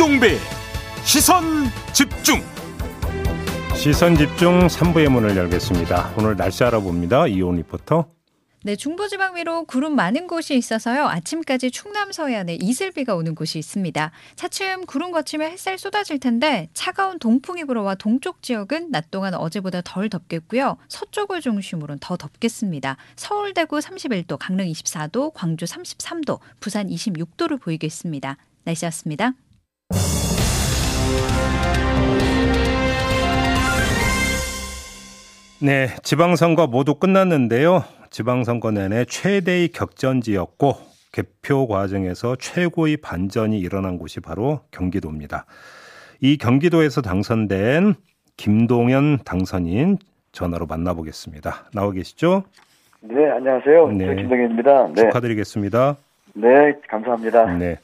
김종배 0.00 0.38
시선 1.04 1.44
집중 1.92 2.40
시선 3.76 4.16
집중 4.16 4.66
3부의 4.66 5.10
문을 5.10 5.36
열겠습니다. 5.36 6.14
오늘 6.16 6.38
날씨 6.38 6.64
알아봅니다. 6.64 7.26
이온 7.26 7.56
리포터. 7.56 8.06
네, 8.62 8.76
중부지방 8.76 9.36
위로 9.36 9.64
구름 9.64 9.94
많은 9.94 10.26
곳이 10.26 10.56
있어서요. 10.56 11.04
아침까지 11.04 11.70
충남 11.70 12.12
서해안에 12.12 12.54
이슬비가 12.62 13.14
오는 13.14 13.34
곳이 13.34 13.58
있습니다. 13.58 14.10
차츰 14.36 14.86
구름 14.86 15.12
거치면 15.12 15.50
햇살 15.50 15.76
쏟아질 15.76 16.18
텐데 16.18 16.70
차가운 16.72 17.18
동풍이 17.18 17.64
불어와 17.64 17.96
동쪽 17.96 18.42
지역은 18.42 18.90
낮 18.90 19.10
동안 19.10 19.34
어제보다 19.34 19.82
덜 19.84 20.08
덥겠고요. 20.08 20.78
서쪽을 20.88 21.42
중심으로는 21.42 21.98
더 22.00 22.16
덥겠습니다. 22.16 22.96
서울 23.16 23.52
대구 23.52 23.80
31도, 23.80 24.38
강릉 24.40 24.64
24도, 24.64 25.34
광주 25.34 25.66
33도, 25.66 26.38
부산 26.58 26.88
26도를 26.88 27.60
보이겠습니다. 27.60 28.38
날씨였습니다. 28.64 29.34
네, 35.62 35.88
지방선거 36.02 36.68
모두 36.68 36.94
끝났는데요. 36.94 37.84
지방선거 38.08 38.70
내내 38.70 39.04
최대의 39.04 39.68
격전지였고 39.68 40.72
개표 41.12 41.68
과정에서 41.68 42.34
최고의 42.36 42.96
반전이 42.96 43.58
일어난 43.58 43.98
곳이 43.98 44.20
바로 44.20 44.60
경기도입니다. 44.70 45.44
이 46.20 46.38
경기도에서 46.38 47.02
당선된 47.02 47.94
김동연 48.38 49.18
당선인 49.24 49.98
전화로 50.32 50.64
만나보겠습니다. 50.64 51.68
나와 51.74 51.92
계시죠? 51.92 52.44
네, 53.02 53.30
안녕하세요. 53.30 53.88
네. 53.88 54.14
김동현입니다. 54.14 54.88
네. 54.94 55.02
축하드리겠습니다. 55.02 55.96
네, 56.34 56.48
감사합니다. 56.88 57.52
네. 57.58 57.76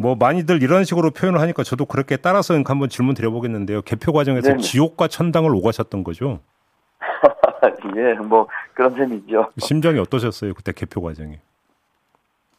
뭐 0.00 0.14
많이들 0.18 0.62
이런 0.62 0.84
식으로 0.84 1.10
표현을 1.10 1.40
하니까 1.40 1.62
저도 1.62 1.84
그렇게 1.84 2.16
따라서 2.16 2.54
한번 2.54 2.88
질문 2.88 3.14
드려보겠는데요. 3.14 3.82
개표 3.82 4.12
과정에서 4.14 4.48
네네. 4.48 4.62
지옥과 4.62 5.08
천당을 5.08 5.54
오가셨던 5.54 6.04
거죠? 6.04 6.40
예, 7.96 8.14
뭐 8.14 8.48
그런 8.72 8.94
셈이죠. 8.94 9.50
심정이 9.58 9.98
어떠셨어요? 9.98 10.54
그때 10.54 10.72
개표 10.72 11.02
과정이? 11.02 11.38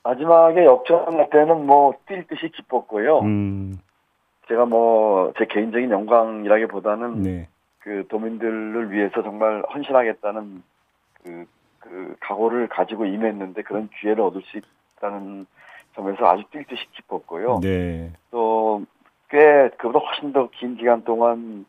마지막에 0.03 0.65
역전할 0.65 1.29
때는 1.31 1.65
뭐 1.65 1.93
뛸 2.05 2.27
듯이 2.27 2.49
기뻤고요. 2.49 3.19
음, 3.21 3.79
제가 4.47 4.65
뭐 4.65 5.33
제 5.39 5.45
개인적인 5.45 5.89
영광이라기보다는 5.89 7.23
네. 7.23 7.47
그 7.79 8.05
도민들을 8.07 8.91
위해서 8.91 9.23
정말 9.23 9.63
헌신하겠다는 9.73 10.61
그, 11.23 11.45
그 11.79 12.15
각오를 12.19 12.67
가지고 12.67 13.05
임했는데 13.07 13.63
그런 13.63 13.89
기회를 13.99 14.21
얻을 14.21 14.43
수 14.43 14.59
있다는 14.97 15.47
점에서 15.95 16.25
아주 16.27 16.43
뛸 16.51 16.63
듯이 16.65 16.85
기뻤고요. 16.93 17.59
네. 17.61 18.11
또 18.31 18.81
꽤 19.29 19.69
그보다 19.77 19.99
훨씬 19.99 20.33
더 20.33 20.47
긴 20.51 20.75
기간 20.75 21.03
동안 21.05 21.65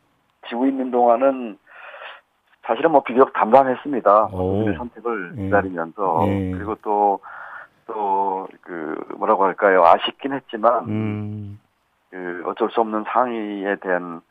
지고 0.49 0.65
있는 0.65 0.91
동안은 0.91 1.57
사실은 2.63 2.91
뭐 2.91 3.01
비교적 3.03 3.31
담담했습니다. 3.33 4.25
오. 4.33 4.57
그분의 4.59 4.75
선택을 4.77 5.33
예. 5.37 5.43
기다리면서 5.43 6.25
예. 6.27 6.51
그리고 6.51 6.75
또 6.75 7.19
또 7.87 8.47
그 8.61 8.95
뭐라고 9.17 9.43
할까요 9.45 9.83
아쉽긴 9.85 10.33
했지만 10.33 10.85
음, 10.87 11.59
그 12.09 12.43
어쩔 12.45 12.69
수 12.71 12.81
없는 12.81 13.03
상의에 13.07 13.75
대한 13.77 14.21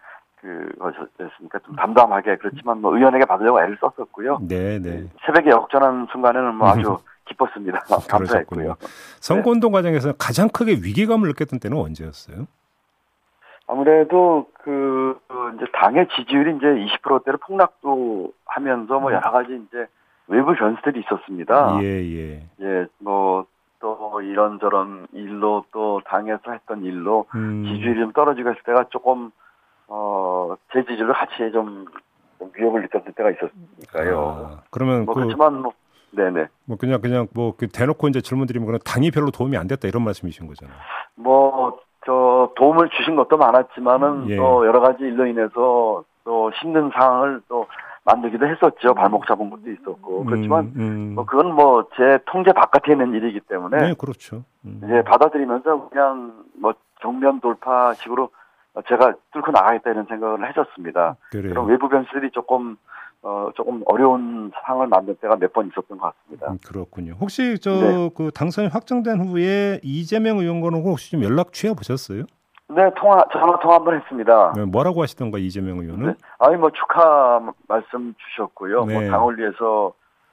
그 0.40 0.70
것이었으니까 0.78 1.58
좀 1.60 1.76
담담하게 1.76 2.36
그렇지만 2.36 2.80
뭐 2.80 2.94
의원에게 2.96 3.24
받으려고 3.26 3.60
애를 3.62 3.76
썼었고요. 3.80 4.38
네, 4.48 4.78
네. 4.78 5.04
새벽에 5.24 5.50
역전한 5.50 6.06
순간에는 6.12 6.54
뭐 6.54 6.68
아주 6.68 6.96
기뻤습니다. 7.26 7.80
감사했고요. 8.08 8.76
선거운동 9.20 9.72
과정에서 9.72 10.12
가장 10.12 10.48
크게 10.48 10.72
위기감을 10.72 11.28
느꼈던 11.28 11.60
때는 11.60 11.76
언제였어요? 11.76 12.46
아무래도 13.66 14.46
그, 14.62 15.18
그 15.28 15.52
이제 15.56 15.66
당의 15.72 16.08
지지율이 16.16 16.56
이제 16.56 16.66
20%대로 16.66 17.38
폭락도 17.38 18.32
하면서 18.44 18.98
뭐 18.98 19.12
여러 19.12 19.30
가지 19.30 19.60
이제 19.68 19.86
외부 20.26 20.54
변수들이 20.54 21.00
있었습니다. 21.00 21.78
예, 21.82 21.86
예. 21.86 22.48
예, 22.60 22.86
뭐 22.98 23.46
또 23.82 24.22
이런저런 24.22 25.08
일로 25.12 25.64
또 25.72 26.00
당에서 26.06 26.52
했던 26.52 26.84
일로 26.84 27.26
음, 27.34 27.64
지지율이 27.66 28.00
좀 28.00 28.12
떨어지고 28.12 28.50
했을 28.50 28.62
때가 28.62 28.84
조금 28.90 29.32
어제 29.88 30.84
지지율을 30.88 31.12
같이 31.12 31.50
좀, 31.52 31.86
좀 32.38 32.50
위협을 32.54 32.82
느꼈을 32.82 33.12
때가 33.12 33.30
있었으니까요. 33.30 34.20
아, 34.20 34.62
그러면 34.70 35.04
뭐 35.04 35.14
그, 35.14 35.20
그렇지만 35.20 35.62
뭐 35.62 35.72
네네 36.12 36.46
뭐 36.66 36.76
그냥 36.76 37.00
그냥 37.00 37.26
뭐그 37.34 37.68
대놓고 37.68 38.08
이제 38.08 38.20
질문 38.20 38.46
드리면 38.46 38.66
그런 38.66 38.80
당이 38.84 39.10
별로 39.10 39.30
도움이 39.30 39.56
안 39.56 39.66
됐다 39.66 39.88
이런 39.88 40.04
말씀이신 40.04 40.46
거잖아요. 40.46 40.76
뭐 41.16 41.78
저 42.04 42.50
도움을 42.56 42.88
주신 42.90 43.16
것도 43.16 43.36
많았지만은 43.36 44.30
예. 44.30 44.36
또 44.36 44.66
여러 44.66 44.80
가지 44.80 45.04
일로 45.04 45.26
인해서 45.26 46.04
또 46.24 46.50
힘든 46.60 46.90
상황을 46.90 47.40
또 47.48 47.66
만들기도 48.04 48.46
했었죠. 48.46 48.94
발목 48.94 49.26
잡은 49.26 49.48
것도 49.50 49.70
있었고 49.70 50.24
그렇지만 50.24 50.72
음, 50.76 50.80
음. 50.80 51.12
뭐 51.14 51.24
그건 51.24 51.54
뭐 51.54 51.84
제 51.96 52.18
통제 52.26 52.52
바깥에 52.52 52.92
있는 52.92 53.12
일이기 53.14 53.40
때문에 53.40 53.78
네, 53.78 53.94
그렇죠. 53.96 54.42
음. 54.64 54.80
이제 54.84 55.02
받아들이면서 55.02 55.88
그냥 55.90 56.32
뭐 56.60 56.74
정면 57.00 57.40
돌파식으로 57.40 58.30
제가 58.88 59.14
뚫고 59.32 59.52
나가겠다 59.52 59.90
이런 59.90 60.06
생각을 60.06 60.48
했었습니다. 60.48 61.16
그래요. 61.30 61.50
그런 61.50 61.66
외부 61.66 61.88
변수들이 61.88 62.30
조금 62.32 62.76
어 63.24 63.50
조금 63.54 63.82
어려운 63.86 64.50
상황을 64.64 64.88
만들 64.88 65.14
때가 65.16 65.36
몇 65.36 65.52
번 65.52 65.68
있었던 65.68 65.96
것 65.98 66.12
같습니다. 66.12 66.50
음, 66.50 66.58
그렇군요. 66.66 67.14
혹시 67.20 67.58
저 67.60 67.70
네. 67.70 68.10
그 68.16 68.30
당선이 68.34 68.68
확정된 68.68 69.20
후에 69.28 69.78
이재명 69.82 70.38
의원과는 70.38 70.82
혹시 70.82 71.12
좀 71.12 71.22
연락 71.22 71.52
취해 71.52 71.72
보셨어요? 71.72 72.24
네, 72.68 72.90
통화 72.96 73.22
전화 73.32 73.58
통화 73.60 73.76
한번 73.76 74.00
했습니다. 74.00 74.52
네, 74.56 74.64
뭐라고 74.64 75.02
하시던가 75.02 75.38
이재명 75.38 75.78
의원은? 75.78 76.06
네. 76.06 76.14
아니 76.38 76.56
뭐 76.56 76.70
축하 76.70 77.52
말씀 77.68 78.14
주셨고요. 78.16 78.86
네. 78.86 78.94
뭐 78.94 79.08
당을 79.10 79.38
위해서 79.38 79.92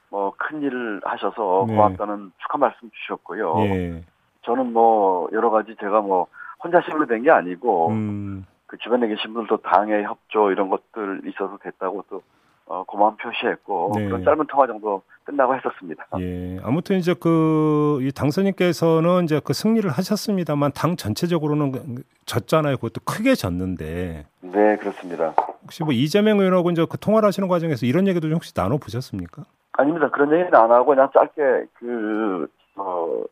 뭐 0.10 0.32
큰 0.38 0.62
일을 0.64 1.02
하셔서 1.04 1.66
네. 1.68 1.76
고맙다는 1.76 2.32
축하 2.40 2.58
말씀 2.58 2.90
주셨고요. 2.92 3.54
예. 3.66 4.04
저는 4.44 4.74
뭐 4.74 5.30
여러 5.34 5.52
가지 5.52 5.76
제가 5.80 6.02
뭐 6.02 6.26
혼자 6.64 6.80
힘으로 6.80 7.06
된 7.06 7.22
게 7.24 7.30
아니고 7.30 7.90
음, 7.90 8.46
그 8.66 8.78
주변에 8.78 9.08
계신 9.08 9.34
분들도 9.34 9.58
당의 9.58 10.06
협조 10.06 10.50
이런 10.52 10.70
것들 10.70 11.22
있어서 11.28 11.58
됐다고 11.62 12.06
또 12.10 12.24
어, 12.70 12.84
고마움 12.84 13.18
표시했고 13.18 13.94
네. 13.96 14.06
그런 14.06 14.24
짧은 14.24 14.46
통화 14.48 14.68
정도 14.68 15.02
끝나고 15.24 15.56
했었습니다. 15.56 16.06
예. 16.20 16.60
아무튼 16.64 16.98
이제 16.98 17.16
그이 17.16 18.12
당선인께서는 18.12 19.24
이제 19.24 19.42
그 19.44 19.54
승리를 19.54 19.90
하셨습니다만 19.90 20.72
당 20.74 20.96
전체적으로는 20.96 21.72
그- 21.72 22.04
졌잖아요. 22.26 22.76
그것도 22.78 23.02
크게 23.06 23.34
졌는데 23.34 24.28
네, 24.42 24.76
그렇습니다. 24.78 25.34
혹시 25.64 25.84
뭐 25.84 25.94
이재명 25.94 26.40
의원하고 26.40 26.70
이제 26.70 26.86
그 26.88 26.98
통화를 27.00 27.26
하시는 27.28 27.50
과정에서 27.50 27.88
이런 27.88 28.08
얘기도 28.08 28.28
좀 28.28 28.36
혹시 28.36 28.54
나눠 28.54 28.78
보셨습니까? 28.78 29.44
아닙니다. 29.74 30.08
그런 30.12 30.32
얘기는 30.32 30.54
안 30.54 30.72
하고 30.72 30.86
그냥 30.86 31.10
짧게 31.12 31.66
그 31.74 32.48
어, 32.76 33.24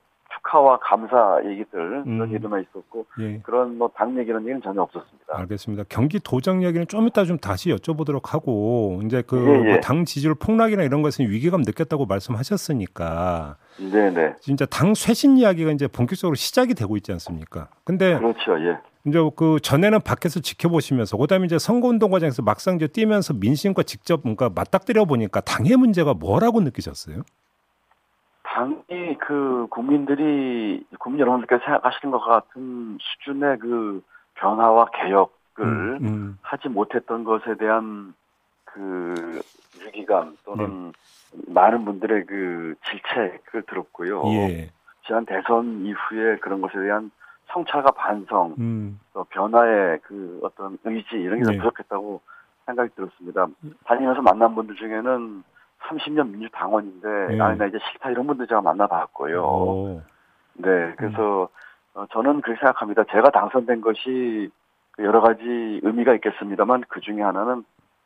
축하와 0.47 0.79
감사 0.81 1.39
얘기들 1.45 2.03
음. 2.07 2.17
그런 2.17 2.33
얘기만 2.33 2.61
있었고 2.61 3.05
예. 3.19 3.39
그런 3.43 3.77
뭐 3.77 3.87
당 3.95 4.17
얘기는 4.17 4.39
얘기는 4.41 4.61
전혀 4.61 4.81
없었습니다. 4.81 5.25
알겠습니다. 5.27 5.83
경기도정 5.89 6.63
얘기는 6.63 6.87
좀 6.87 7.07
이따 7.07 7.25
좀 7.25 7.37
다시 7.37 7.69
여쭤보도록 7.69 8.27
하고 8.29 9.01
이제 9.05 9.23
그 9.25 9.63
예, 9.65 9.71
예. 9.73 9.79
당 9.79 10.05
지지율 10.05 10.35
폭락이나 10.35 10.83
이런 10.83 11.01
것은 11.01 11.29
위기감 11.29 11.61
느꼈다고 11.61 12.05
말씀하셨으니까 12.05 13.57
네네. 13.77 14.35
진짜 14.41 14.65
당 14.65 14.93
쇄신 14.93 15.37
이야기가 15.37 15.71
이제 15.71 15.87
본격적으로 15.87 16.35
시작이 16.35 16.73
되고 16.73 16.95
있지 16.97 17.11
않습니까? 17.13 17.69
근데 17.83 18.17
그렇죠. 18.17 18.59
예. 18.59 18.77
이제 19.05 19.19
그 19.35 19.59
전에는 19.61 20.01
밖에서 20.01 20.41
지켜보시면서 20.41 21.17
그다음에 21.17 21.45
이제 21.45 21.57
선거운동 21.57 22.11
과정에서 22.11 22.41
막상 22.41 22.75
이제 22.75 22.87
뛰면서 22.87 23.33
민심과 23.33 23.83
직접 23.83 24.21
뭔가 24.23 24.49
맞닥뜨려 24.53 25.05
보니까 25.05 25.39
당의 25.41 25.77
문제가 25.77 26.13
뭐라고 26.13 26.59
느끼셨어요? 26.61 27.21
당이 28.57 29.17
그 29.19 29.67
국민들이 29.69 30.83
국민 30.97 31.19
여러분들께서 31.21 31.63
생각하시는 31.63 32.11
것 32.11 32.19
같은 32.19 32.97
수준의 32.99 33.59
그 33.59 34.01
변화와 34.33 34.87
개혁을 34.95 35.29
음, 35.59 35.97
음. 36.01 36.37
하지 36.41 36.67
못했던 36.67 37.23
것에 37.23 37.55
대한 37.59 38.15
그 38.65 39.41
위기감 39.79 40.37
또는 40.43 40.91
많은 41.45 41.85
분들의 41.85 42.25
그 42.25 42.73
질책을 42.89 43.61
들었고요. 43.67 44.23
예. 44.25 44.71
지난 45.05 45.23
대선 45.27 45.85
이후에 45.85 46.37
그런 46.37 46.61
것에 46.61 46.79
대한 46.79 47.11
성찰과 47.49 47.91
반성, 47.91 48.55
음. 48.57 48.99
또 49.13 49.23
변화의 49.25 49.99
그 50.01 50.39
어떤 50.41 50.79
의지 50.83 51.15
이런 51.15 51.39
게좀 51.39 51.51
네. 51.53 51.57
부족했다고 51.59 52.21
생각이 52.65 52.89
들었습니다. 52.95 53.47
다니면서 53.85 54.21
만난 54.23 54.55
분들 54.55 54.75
중에는 54.75 55.43
30년 55.87 56.29
민주당원인데 56.29 57.07
네. 57.29 57.41
아니 57.41 57.57
나 57.57 57.65
이제 57.65 57.77
싫다 57.91 58.11
이런 58.11 58.27
분들 58.27 58.47
제가 58.47 58.61
만나봤고요. 58.61 59.43
오. 59.43 60.01
네, 60.55 60.93
그래서 60.97 61.49
어, 61.93 62.05
저는 62.11 62.41
그렇게 62.41 62.59
생각합니다. 62.59 63.03
제가 63.05 63.29
당선된 63.29 63.81
것이 63.81 64.49
그 64.91 65.03
여러 65.03 65.21
가지 65.21 65.43
의미가 65.83 66.13
있겠습니다만 66.15 66.83
그 66.87 67.01
중에 67.01 67.21
하나는 67.21 67.63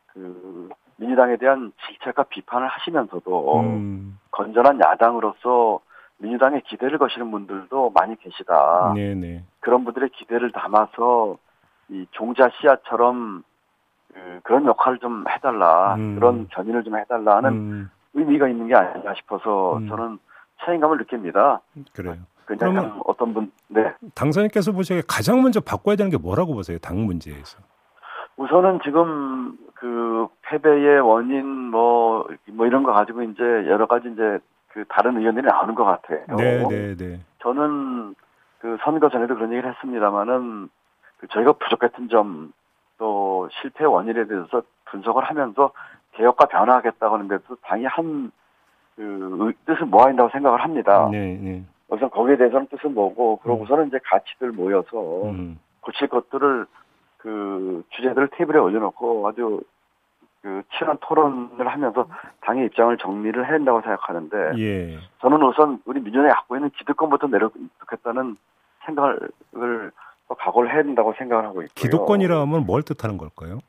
그 0.08 0.70
민주당에 0.98 1.38
대한 1.38 1.72
질책과 1.88 2.24
비판을 2.24 2.68
하시면서도 2.68 3.60
음. 3.60 4.20
건전한 4.32 4.80
야당으로서 4.80 5.80
민주당에 6.18 6.62
기대를 6.68 7.00
거시는 7.00 7.32
분들도 7.32 7.92
많이 7.96 8.16
계시다. 8.18 8.94
네, 8.96 9.16
네. 9.16 9.44
그런 9.60 9.84
분들의 9.84 10.10
기대를 10.10 10.52
담아서 10.52 11.38
이 11.90 12.06
종자 12.12 12.50
씨앗처럼 12.60 13.44
그, 14.14 14.40
그런 14.44 14.66
역할을 14.66 15.00
좀 15.00 15.24
해달라. 15.30 15.96
음. 15.96 16.16
그런 16.16 16.48
견인을 16.50 16.84
좀 16.84 16.98
해달라 16.98 17.38
하는 17.38 17.50
음, 17.52 17.90
의미가 18.14 18.48
있는 18.48 18.68
게 18.68 18.76
아닌가 18.76 19.14
싶어서 19.16 19.78
음. 19.78 19.88
저는 19.88 20.20
책임감을 20.66 20.98
느낍니다. 21.00 21.62
그래요. 21.94 22.16
그러면- 22.46 23.02
어떤 23.06 23.34
분, 23.34 23.52
네. 23.70 23.94
당선인께서 24.14 24.74
보시기에 24.74 25.04
가장 25.08 25.42
먼저 25.42 25.62
바꿔야 25.62 25.96
되는 25.96 26.12
게 26.12 26.18
뭐라고 26.18 26.54
보세요? 26.54 26.78
당 26.80 27.06
문제에서. 27.06 27.60
우선은 28.36 28.80
지금 28.84 29.58
그 29.76 30.28
패배의 30.42 31.00
원인 31.02 31.46
뭐, 31.46 32.28
뭐 32.52 32.66
이런 32.68 32.84
거 32.84 32.92
가지고 32.92 33.22
이제 33.24 33.42
여러 33.68 33.86
가지 33.86 34.10
이제 34.12 34.40
그 34.70 34.84
다른 34.90 35.18
의견들이 35.18 35.46
나오는 35.46 35.76
것 35.76 35.86
같아요. 35.86 36.20
네, 36.38 36.68
네, 36.68 36.96
네. 36.98 37.20
저는 37.40 38.16
그 38.60 38.78
선거 38.84 39.10
전에도 39.10 39.36
그런 39.36 39.52
얘기를 39.52 39.70
했습니다만은 39.74 40.70
그 41.20 41.28
저희가 41.28 41.54
부족했던 41.54 42.10
점 42.10 42.52
또 43.02 43.50
실패 43.60 43.84
원인에 43.84 44.28
대해서 44.28 44.62
분석을 44.86 45.24
하면서 45.24 45.72
개혁과 46.12 46.46
변화하겠다고 46.46 47.16
하는데도 47.16 47.56
당이 47.64 47.86
한 47.86 48.32
그 48.96 49.54
뜻을 49.66 49.86
모아야 49.86 50.10
한다고 50.10 50.30
생각을 50.30 50.62
합니다. 50.62 51.10
네, 51.12 51.38
네. 51.42 51.64
우선 51.90 52.10
거기에 52.10 52.38
대해서는 52.38 52.68
뜻은 52.68 52.94
뭐고 52.94 53.38
그러고서는 53.38 53.88
이제 53.88 54.00
가치들 54.04 54.52
모여서 54.52 55.24
음, 55.24 55.60
고칠 55.82 56.08
것들을 56.08 56.66
그 57.18 57.84
주제들을 57.90 58.30
테이블에 58.30 58.60
올려놓고 58.60 59.28
아주 59.28 59.62
그 60.42 60.64
치열한 60.72 60.98
토론을 61.02 61.68
하면서 61.68 62.08
당의 62.42 62.66
입장을 62.68 62.96
정리를 62.98 63.46
해야 63.46 63.54
한다고 63.54 63.82
생각하는데 63.82 64.54
예. 64.58 65.00
저는 65.20 65.42
우선 65.44 65.82
우리 65.86 66.00
민주당이 66.00 66.30
갖고 66.30 66.56
있는 66.56 66.70
기득권부터 66.72 67.28
내려놓겠다는 67.28 68.38
생각을 68.86 69.20
또 69.52 69.92
각오를 70.36 70.74
해야 70.74 70.84
된다고 70.84 71.14
생각을 71.18 71.46
하고 71.46 71.62
있고요. 71.62 71.74
기득권이라 71.76 72.40
하면 72.42 72.66
뭘 72.66 72.84
뜻하는 72.84 73.18
걸까요? 73.18 73.60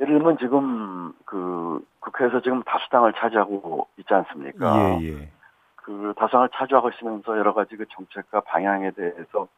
예를 0.00 0.18
들면 0.18 0.38
지금 0.38 1.12
그 1.24 1.84
국회에서 2.00 2.40
지금 2.42 2.62
다수당을 2.62 3.12
차지하고 3.14 3.86
있지 3.98 4.12
않습니까? 4.12 4.98
예, 5.00 5.08
예. 5.08 5.28
그 5.76 6.14
다수당을 6.16 6.48
차지하고 6.54 6.90
있으면서 6.90 7.38
여러 7.38 7.54
가지 7.54 7.76
그 7.76 7.84
정책과 7.90 8.40
방향에 8.40 8.90
대해서 8.92 9.48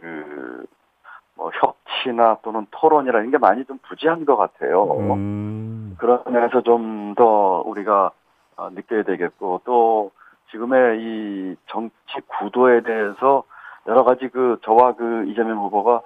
그 0.00 0.66
뭐 1.40 1.50
협치나 1.54 2.38
또는 2.42 2.66
토론이라는 2.70 3.30
게 3.30 3.38
많이 3.38 3.64
좀 3.64 3.78
부재한 3.88 4.26
것 4.26 4.36
같아요. 4.36 4.84
음, 5.14 5.96
그런 5.98 6.22
면에서 6.26 6.60
좀 6.62 7.00
더 7.16 7.62
우리가 7.66 8.12
어, 8.56 8.70
느껴야 8.70 9.02
되겠고 9.02 9.62
또 9.64 10.12
지금의 10.50 11.00
이 11.02 11.56
정치 11.66 11.94
구도에 12.38 12.82
대해서 12.82 13.42
여러 13.86 14.04
가지 14.04 14.28
그 14.28 14.58
저와 14.64 14.94
그 14.94 15.24
이재명 15.26 15.58
후보가 15.58 16.02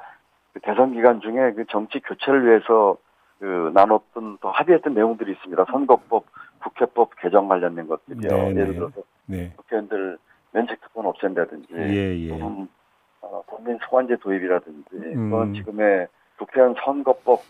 그 0.52 0.60
대선 0.60 0.92
기간 0.92 1.20
중에 1.20 1.52
그 1.52 1.64
정치 1.66 2.00
교체를 2.00 2.46
위해서 2.46 2.96
그 3.38 3.70
나눴던 3.74 4.38
또 4.40 4.50
합의했던 4.50 4.94
내용들이 4.94 5.32
있습니다. 5.32 5.64
선거법, 5.70 6.24
국회법 6.62 7.10
개정 7.20 7.48
관련된 7.48 7.88
것들이요. 7.88 8.30
네, 8.30 8.52
네. 8.52 8.60
예를 8.60 8.74
들어서 8.74 9.02
네. 9.26 9.52
국회의원들 9.56 10.18
면책특권 10.52 11.04
없앤다든지 11.06 11.68
예, 11.74 12.16
예. 12.16 12.28
또는 12.28 12.68
어, 13.20 13.42
국민 13.46 13.78
소환제 13.82 14.16
도입이라든지 14.16 14.96
음. 14.96 15.30
또는 15.30 15.54
지금의 15.54 16.06
국회의원 16.38 16.74
선거법 16.82 17.40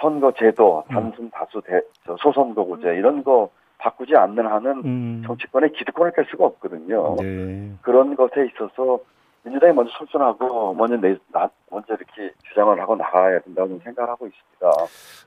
선거제도 0.00 0.84
음. 0.88 0.94
단순 0.94 1.30
다수 1.30 1.60
대, 1.62 1.80
저 2.04 2.16
소선거구제 2.20 2.94
이런 2.94 3.24
거 3.24 3.50
바꾸지 3.78 4.16
않는 4.16 4.46
한은 4.46 4.70
음, 4.84 5.22
정치권의 5.26 5.72
기득권을 5.72 6.12
뺄 6.12 6.26
수가 6.30 6.44
없거든요. 6.46 7.16
네. 7.20 7.72
그런 7.82 8.16
것에 8.16 8.46
있어서 8.46 9.00
민주당이 9.42 9.72
먼저 9.72 9.90
솔선하고 9.98 10.74
먼저 10.74 10.96
내, 10.96 11.16
나, 11.32 11.48
먼저 11.70 11.94
이렇게 11.94 12.34
주장을 12.48 12.78
하고 12.80 12.96
나가야 12.96 13.40
된다고 13.40 13.78
생각을 13.84 14.10
하고 14.10 14.26
있습니다. 14.26 14.70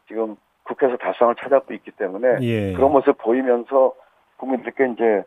지금 0.07 0.35
국회에서 0.63 0.97
다수당을 0.97 1.35
찾아오고 1.35 1.73
있기 1.75 1.91
때문에 1.91 2.37
예. 2.41 2.73
그런 2.73 2.91
모습 2.91 3.17
보이면서 3.17 3.93
국민들께 4.37 4.91
이제 4.93 5.23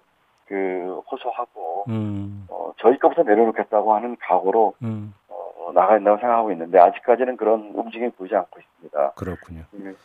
그 0.47 1.01
호소하고 1.11 1.85
음, 1.89 2.47
어, 2.51 2.73
저희 2.79 2.99
거부터 2.99 3.23
내려놓겠다고 3.23 3.95
하는 3.95 4.17
각오로 4.21 4.75
음, 4.83 5.15
어, 5.29 5.73
나가야 5.75 5.99
된다고 5.99 6.19
생각하고 6.19 6.53
있는데 6.53 6.79
아직까지는 6.79 7.37
그런 7.37 7.73
움직임이 7.75 8.11
보이지 8.11 8.35
않고 8.35 8.61
있습니다. 8.61 9.13
그렇군요. 9.13 9.63
그 9.71 9.97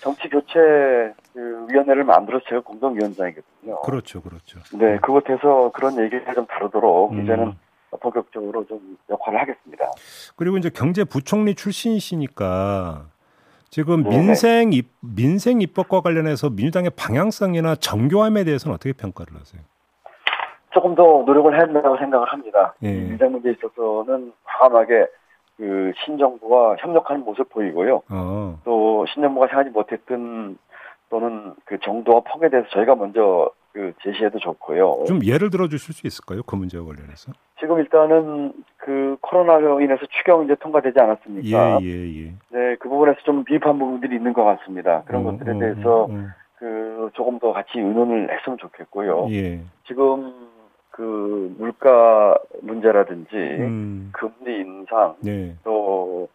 정치 0.00 0.28
교체 0.28 1.12
그 1.32 1.66
위원회를 1.68 2.04
만들어서 2.04 2.44
제가 2.48 2.60
공동위원장이거든요. 2.60 3.80
그렇죠, 3.82 4.22
그렇죠. 4.22 4.60
네, 4.76 4.98
그곳에서 4.98 5.72
그런 5.74 5.98
얘기를 5.98 6.24
좀 6.34 6.46
다루도록 6.46 7.12
음. 7.12 7.22
이제는 7.22 7.54
본격적으로 7.96 8.66
좀 8.66 8.98
역할을 9.10 9.40
하겠습니다. 9.40 9.90
그리고 10.36 10.56
이제 10.58 10.70
경제부총리 10.70 11.54
출신이시니까 11.54 13.06
지금 13.70 14.02
네네. 14.02 14.16
민생 14.16 14.72
입, 14.72 14.90
민생 15.00 15.60
입법과 15.60 16.00
관련해서 16.00 16.50
민주당의 16.50 16.90
방향성이나 16.96 17.76
정교함에 17.76 18.44
대해서는 18.44 18.74
어떻게 18.74 18.92
평가를 18.92 19.34
하세요? 19.38 19.62
조금 20.70 20.94
더 20.94 21.22
노력을 21.26 21.52
해야 21.54 21.66
된다고 21.66 21.96
생각을 21.96 22.26
합니다. 22.28 22.74
예. 22.82 22.92
민생 22.92 23.32
문제에 23.32 23.52
있어서는 23.52 24.32
과감하게 24.44 25.06
그 25.56 25.92
신정부와 26.04 26.76
협력하는 26.78 27.24
모습 27.24 27.48
보이고요. 27.50 28.02
어, 28.10 28.60
또 28.64 29.04
신정부가 29.12 29.48
생각하지 29.48 29.70
못했던 29.70 30.56
또는 31.10 31.54
그 31.64 31.78
정도와 31.80 32.20
폭에 32.20 32.48
대해서 32.48 32.68
저희가 32.70 32.94
먼저 32.94 33.50
그 33.72 33.92
제시해도 34.02 34.38
좋고요. 34.38 35.04
좀 35.06 35.24
예를 35.24 35.50
들어 35.50 35.68
주실 35.68 35.94
수 35.94 36.06
있을까요? 36.06 36.42
그 36.42 36.56
문제와 36.56 36.84
관련해서? 36.84 37.32
지금 37.60 37.78
일단은 37.78 38.52
그 38.76 39.16
코로나로 39.20 39.80
인해서 39.80 40.06
추경 40.10 40.44
이제 40.44 40.54
통과되지 40.56 40.98
않았습니까? 40.98 41.78
예, 41.82 41.86
예, 41.86 42.24
예. 42.24 42.32
네, 42.50 42.76
그 42.76 42.88
부분에서 42.88 43.18
좀 43.24 43.44
미흡한 43.48 43.78
부분들이 43.78 44.16
있는 44.16 44.32
것 44.32 44.44
같습니다. 44.44 45.02
그런 45.06 45.26
어, 45.26 45.32
것들에 45.32 45.54
어, 45.54 45.58
대해서 45.58 46.02
어, 46.04 46.08
어. 46.10 46.26
그 46.58 47.10
조금 47.14 47.38
더 47.38 47.52
같이 47.52 47.78
의논을 47.78 48.30
했으면 48.36 48.58
좋겠고요. 48.58 49.28
예. 49.30 49.60
지금 49.86 50.32
그 50.90 51.54
물가 51.58 52.36
문제라든지 52.62 53.36
음, 53.36 54.10
금리 54.12 54.60
인상 54.60 55.14
네. 55.20 55.54
또 55.62 56.28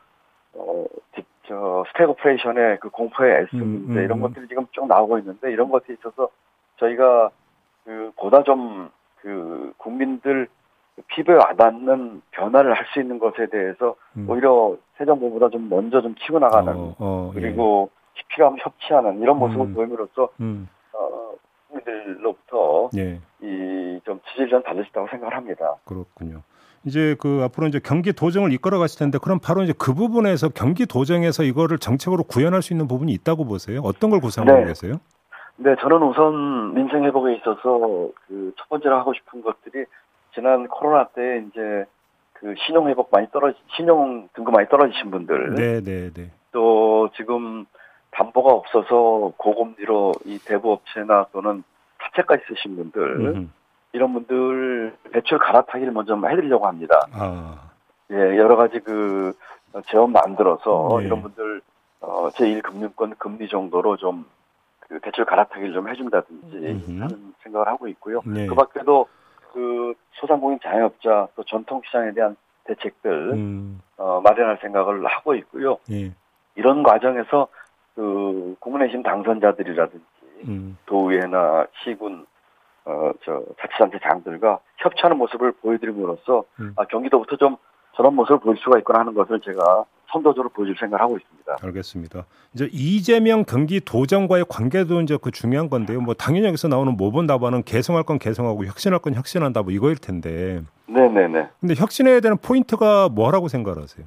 어, 0.53 0.85
디- 1.15 1.25
저 1.47 1.83
스태그플레이션의 1.89 2.79
그 2.79 2.89
공포의 2.89 3.43
S 3.43 3.55
음, 3.55 3.85
문제 3.85 3.99
음, 3.99 4.05
이런 4.05 4.17
음. 4.19 4.21
것들이 4.21 4.47
지금 4.47 4.65
쭉 4.71 4.87
나오고 4.87 5.17
있는데 5.19 5.51
이런 5.51 5.69
것에 5.69 5.93
있어서 5.93 6.29
저희가 6.77 7.29
그 7.85 8.11
보다 8.15 8.43
좀 8.43 8.89
그 9.23 9.73
국민들 9.77 10.47
피부에 11.07 11.35
와닿는 11.35 12.21
변화를 12.31 12.73
할 12.73 12.85
수 12.93 12.99
있는 12.99 13.17
것에 13.17 13.47
대해서 13.47 13.95
음. 14.17 14.29
오히려 14.29 14.77
새 14.97 15.05
정부보다 15.05 15.49
좀 15.49 15.69
먼저 15.69 16.01
좀 16.01 16.13
치고 16.15 16.37
나가는 16.39 16.71
어, 16.71 16.95
어, 16.99 17.31
예. 17.35 17.39
그리고 17.39 17.89
피피감 18.13 18.57
협치하는 18.59 19.21
이런 19.21 19.39
모습을 19.39 19.67
음. 19.67 19.73
보임으로써 19.73 20.29
음, 20.41 20.67
어, 20.91 21.31
국민들로부터 21.69 22.89
예. 22.97 23.19
이좀 23.41 24.19
지지를 24.27 24.49
좀 24.49 24.61
달라졌다고 24.61 25.07
생각을 25.07 25.35
합니다. 25.35 25.75
그렇군요. 25.85 26.41
이제 26.85 27.15
그 27.19 27.41
앞으로 27.43 27.67
이제 27.67 27.79
경기 27.83 28.13
도정을 28.13 28.51
이끌어 28.53 28.77
가실 28.79 28.99
텐데 28.99 29.17
그럼 29.21 29.39
바로 29.39 29.63
이제 29.63 29.73
그 29.77 29.93
부분에서 29.93 30.49
경기 30.49 30.85
도정에서 30.85 31.43
이거를 31.43 31.77
정책으로 31.77 32.23
구현할 32.23 32.61
수 32.61 32.73
있는 32.73 32.87
부분이 32.87 33.11
있다고 33.13 33.45
보세요? 33.45 33.81
어떤 33.83 34.09
걸 34.09 34.19
구상하고 34.19 34.59
네. 34.59 34.65
계세요? 34.65 34.95
네, 35.55 35.75
저는 35.81 36.01
우선 36.03 36.73
민생 36.73 37.03
회복에 37.03 37.35
있어서 37.35 38.09
그 38.27 38.43
첫 38.57 38.69
번째로 38.69 38.97
하고 38.97 39.13
싶은 39.13 39.41
것들이 39.41 39.85
지난 40.33 40.67
코로나 40.67 41.07
때 41.07 41.43
이제 41.47 41.85
그 42.33 42.53
신용 42.65 42.87
회복 42.89 43.09
많이 43.11 43.27
떨어지 43.31 43.57
신용 43.75 44.27
등급 44.33 44.53
많이 44.53 44.67
떨어지신 44.67 45.11
분들 45.11 45.55
네, 45.55 45.81
네, 45.81 46.09
네. 46.11 46.31
또 46.51 47.09
지금 47.15 47.65
담보가 48.11 48.53
없어서 48.53 49.33
고금리로 49.37 50.13
이 50.25 50.39
대부업체나 50.39 51.27
또는 51.31 51.63
사채까지 51.99 52.43
쓰신 52.47 52.75
분들 52.75 53.01
음흠. 53.01 53.47
이런 53.93 54.13
분들 54.13 54.95
대출 55.13 55.39
갈아타기를 55.39 55.93
먼저 55.93 56.13
좀 56.13 56.29
해드리려고 56.29 56.67
합니다. 56.67 57.07
아, 57.13 57.71
예, 58.11 58.15
여러 58.15 58.55
가지 58.55 58.79
그 58.79 59.33
제원 59.87 60.11
만들어서 60.11 60.97
네. 60.99 61.05
이런 61.05 61.21
분들 61.21 61.61
어, 62.01 62.29
제1금융권 62.29 63.17
금리 63.17 63.47
정도로 63.47 63.97
좀 63.97 64.25
그 64.93 64.99
대출 64.99 65.25
갈아타기를 65.25 65.73
좀 65.73 65.89
해준다든지 65.89 66.57
음흠. 66.57 67.01
하는 67.01 67.33
생각을 67.39 67.67
하고 67.67 67.87
있고요. 67.87 68.21
네. 68.25 68.45
그 68.45 68.53
밖에도 68.53 69.07
그 69.51 69.93
소상공인 70.13 70.59
자영업자 70.61 71.27
또 71.35 71.43
전통시장에 71.43 72.11
대한 72.13 72.35
대책들 72.65 73.31
음, 73.33 73.81
어, 73.97 74.21
마련할 74.23 74.59
생각을 74.61 75.05
하고 75.05 75.35
있고요. 75.35 75.77
예, 75.91 76.11
이런 76.55 76.83
과정에서 76.83 77.47
그 77.95 78.55
국민의힘 78.59 79.03
당선자들이라든지 79.03 80.05
음, 80.47 80.77
도의회나 80.85 81.67
시군 81.83 82.25
어, 82.85 83.11
저 83.23 83.43
자치단체 83.61 83.99
장들과 84.03 84.59
협치하는 84.77 85.17
모습을 85.17 85.53
보여드림으로써 85.53 86.43
음. 86.59 86.73
아, 86.75 86.85
경기도부터 86.85 87.37
좀 87.37 87.57
저런 87.95 88.15
모습을 88.15 88.39
보일 88.39 88.57
수가 88.57 88.79
있구나 88.79 88.99
하는 88.99 89.13
것을 89.13 89.39
제가 89.39 89.85
선도적으로 90.11 90.49
보여줄 90.49 90.75
생각을 90.79 91.01
하고 91.01 91.17
있습니다. 91.17 91.57
알겠습니다. 91.63 92.25
이제 92.53 92.69
이재명 92.71 93.43
경기도정과의 93.45 94.45
관계도 94.47 95.01
이제 95.01 95.17
그 95.21 95.31
중요한 95.31 95.69
건데요. 95.69 96.01
뭐 96.01 96.13
당연히 96.13 96.47
여기서 96.47 96.67
나오는 96.67 96.95
모본 96.95 97.25
답안은 97.25 97.63
개성할 97.63 98.03
건 98.03 98.19
개성하고 98.19 98.65
혁신할 98.65 98.99
건 98.99 99.15
혁신한다 99.15 99.63
뭐 99.63 99.71
이거일 99.71 99.97
텐데. 99.97 100.61
네네네. 100.87 101.49
근데 101.59 101.73
혁신해야 101.75 102.19
되는 102.19 102.37
포인트가 102.37 103.09
뭐라고 103.09 103.47
생각하세요? 103.47 104.05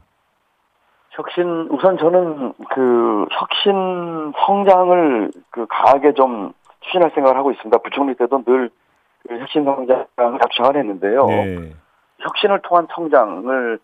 혁신 1.11 1.68
우선 1.71 1.97
저는 1.97 2.52
그 2.75 3.26
혁신 3.30 4.33
성장을 4.47 5.33
그 5.50 5.66
강하게 5.68 6.12
좀 6.12 6.52
추진할 6.87 7.11
생각을 7.14 7.37
하고 7.37 7.50
있습니다. 7.52 7.78
부총리 7.78 8.14
때도 8.14 8.43
늘 8.45 8.71
그 9.26 9.38
혁신 9.38 9.64
성장을 9.64 10.38
주장을 10.50 10.76
했는데요. 10.76 11.26
네. 11.26 11.73
혁신을 12.19 12.62
통한 12.62 12.87
성장을 12.95 13.78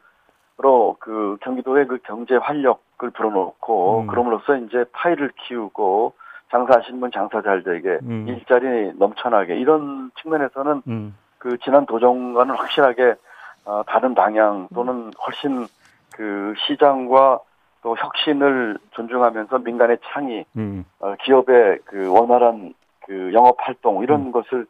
그 1.01 1.37
경기도의 1.41 1.89
그 1.89 1.99
경제 2.05 2.37
활력을 2.37 3.11
불어넣고 3.11 4.03
음. 4.03 4.07
그럼으로써 4.07 4.57
이제 4.59 4.85
파이를 4.93 5.33
키우고 5.41 6.15
장사하시는 6.53 7.01
분 7.01 7.11
장사 7.11 7.43
잘 7.43 7.65
되게 7.65 7.99
음. 8.03 8.27
일자리 8.29 8.93
넘쳐나게 8.97 9.57
이런 9.57 10.13
측면에서는 10.23 10.83
음. 10.87 11.17
그 11.39 11.59
지난 11.65 11.85
도정과는 11.87 12.55
확실하게 12.55 13.17
어, 13.65 13.83
다른 13.89 14.15
방향 14.15 14.69
또는 14.73 15.11
훨씬 15.27 15.67
그 16.15 16.55
시장과 16.69 17.41
또 17.83 17.97
혁신을 17.97 18.79
존중하면서 18.93 19.59
민간의 19.59 19.99
창의, 20.05 20.45
음. 20.57 20.85
어, 21.01 21.17
기업의 21.25 21.81
그 21.85 22.09
원활한 22.09 22.75
그 23.07 23.33
영업 23.33 23.57
활동 23.61 24.03
이런 24.03 24.27
음. 24.27 24.33
것을 24.33 24.67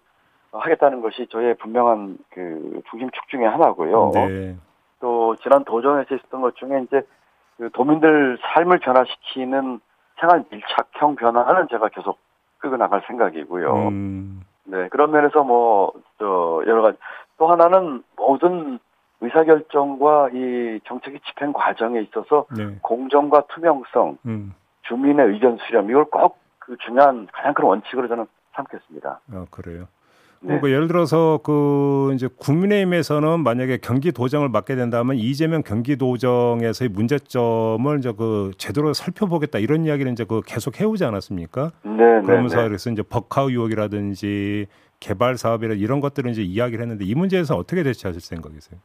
하겠다는 0.53 1.01
것이 1.01 1.27
저의 1.31 1.55
분명한 1.57 2.19
그 2.31 2.83
중심축 2.91 3.29
중에 3.29 3.47
하나고요. 3.47 4.11
네. 4.15 4.57
또 5.01 5.37
지난 5.37 5.65
도정에서 5.65 6.15
있었던 6.15 6.41
것 6.43 6.55
중에 6.57 6.83
이제 6.87 7.03
그 7.57 7.71
도민들 7.73 8.39
삶을 8.43 8.79
변화시키는 8.81 9.81
생활 10.21 10.45
밀착형 10.51 11.17
변화는 11.17 11.69
제가 11.69 11.89
계속 11.89 12.19
끌고 12.59 12.77
나갈 12.77 13.03
생각이고요. 13.07 13.89
음. 13.89 14.43
네 14.65 14.89
그런 14.89 15.11
면에서 15.11 15.43
뭐 15.43 15.93
저 16.23 16.63
여러 16.69 16.83
가지 16.83 16.99
또 17.37 17.49
하나는 17.49 18.05
모든 18.17 18.79
의사결정과 19.21 20.31
이 20.33 20.81
정책의 20.85 21.21
집행 21.27 21.53
과정에 21.53 22.01
있어서 22.01 22.47
네. 22.57 22.77
공정과 22.83 23.45
투명성, 23.49 24.19
음. 24.27 24.55
주민의 24.83 25.27
의견 25.27 25.59
수렴 25.67 25.91
이걸 25.91 26.05
꼭 26.05 26.39
그 26.67 26.77
중요한 26.85 27.27
가장 27.33 27.55
큰 27.55 27.65
원칙으로 27.65 28.09
저는 28.09 28.27
삼겠습니다. 28.55 29.21
아, 29.33 29.47
그래요. 29.51 29.87
네. 30.45 30.59
그 30.59 30.73
예를 30.73 30.89
들어서 30.89 31.39
그 31.45 32.11
이제 32.15 32.29
국민의힘에서는 32.37 33.41
만약에 33.45 33.79
경기도정을 33.79 34.49
맡게 34.49 34.75
된다면 34.75 35.17
이재명 35.17 35.63
경기도정에서의 35.63 36.89
문제점을 36.89 37.99
이제 37.99 38.13
그 38.17 38.51
제대로 38.59 38.93
살펴보겠다 38.93 39.61
이런 39.61 39.85
이야기를 39.85 40.11
이제 40.11 40.25
그 40.25 40.43
계속 40.45 40.81
해오지 40.81 41.05
않았습니까? 41.05 41.71
네, 41.85 41.93
네, 41.93 42.23
그러면서 42.23 42.61
네. 42.61 42.69
그래서 42.69 42.91
이제 42.91 43.03
버카 43.03 43.43
의혹이라든지 43.43 44.67
개발 44.99 45.37
사업이라 45.37 45.75
이런 45.75 46.01
것들을 46.01 46.29
이제 46.33 46.43
이야기를 46.43 46.83
했는데 46.83 47.05
이 47.05 47.15
문제에서 47.15 47.57
어떻게 47.57 47.85
대처하실 47.85 48.21
생각이세요? 48.21 48.81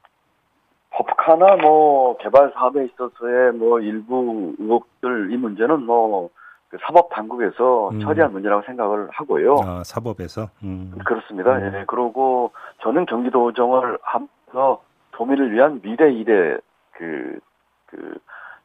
법카나 0.91 1.55
뭐 1.57 2.17
개발 2.17 2.51
사업에 2.53 2.85
있어서의 2.85 3.53
뭐 3.53 3.79
일부 3.79 4.55
의혹들 4.59 5.31
이 5.31 5.37
문제는 5.37 5.83
뭐 5.83 6.29
그 6.69 6.77
사법 6.81 7.09
당국에서 7.09 7.89
음. 7.89 7.99
처리할 8.01 8.29
문제라고 8.29 8.63
생각을 8.63 9.07
하고요. 9.11 9.57
아 9.63 9.83
사법에서. 9.85 10.49
음. 10.63 10.91
그렇습니다. 11.05 11.55
음. 11.57 11.73
예. 11.73 11.85
그러고 11.85 12.51
저는 12.81 13.05
경기도정을 13.05 13.97
하면서 14.01 14.81
도민을 15.11 15.51
위한 15.53 15.81
미래 15.81 16.11
일에 16.11 16.57
그, 16.91 17.39
그, 17.87 18.17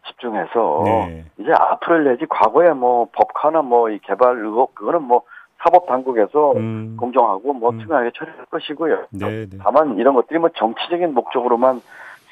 집중해서 0.09 0.82
네. 0.85 1.25
이제 1.38 1.52
앞을 1.52 2.04
내지 2.04 2.26
과거에 2.28 2.73
뭐 2.73 3.06
법카나 3.12 3.62
뭐 3.62 3.88
이 3.90 4.00
개발 4.00 4.37
의혹 4.38 4.75
그거는 4.75 5.02
뭐 5.02 5.23
사법 5.62 5.87
당국에서 5.87 6.54
음. 6.56 6.97
공정하고 6.99 7.52
뭐 7.52 7.71
음. 7.71 7.78
투명하게 7.78 8.11
처리할 8.16 8.47
것이고요. 8.47 9.06
네, 9.12 9.47
네. 9.47 9.59
다만 9.62 9.97
이런 9.97 10.14
것들이 10.14 10.40
뭐 10.40 10.49
정치적인 10.56 11.14
목적으로만 11.14 11.80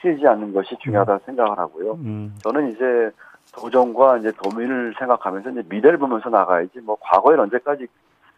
쓰이지 0.02 0.26
않는 0.26 0.52
것이 0.52 0.76
중요하다 0.80 1.18
생각을 1.26 1.56
하고요. 1.58 1.92
음. 1.92 2.34
저는 2.42 2.72
이제 2.72 3.10
도정과 3.52 4.18
이제 4.18 4.32
도민을 4.42 4.94
생각하면서 4.98 5.50
이제 5.50 5.62
미래를 5.68 5.98
보면서 5.98 6.28
나가야지 6.30 6.80
뭐 6.80 6.96
과거엔 7.00 7.40
언제까지 7.40 7.86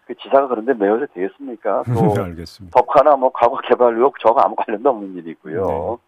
그 0.07 0.15
지사가 0.17 0.49
그런데 0.49 0.75
매여서 0.75 1.07
되겠습니까? 1.15 1.85
또 2.17 2.23
알겠습니다. 2.23 2.79
법화나 2.79 3.17
뭐 3.17 3.31
과거 3.33 3.59
개발 3.69 3.95
의혹 3.95 4.19
저거 4.19 4.41
아무 4.41 4.55
관련도 4.57 4.91
없는 4.91 5.15
일이고요. 5.17 5.99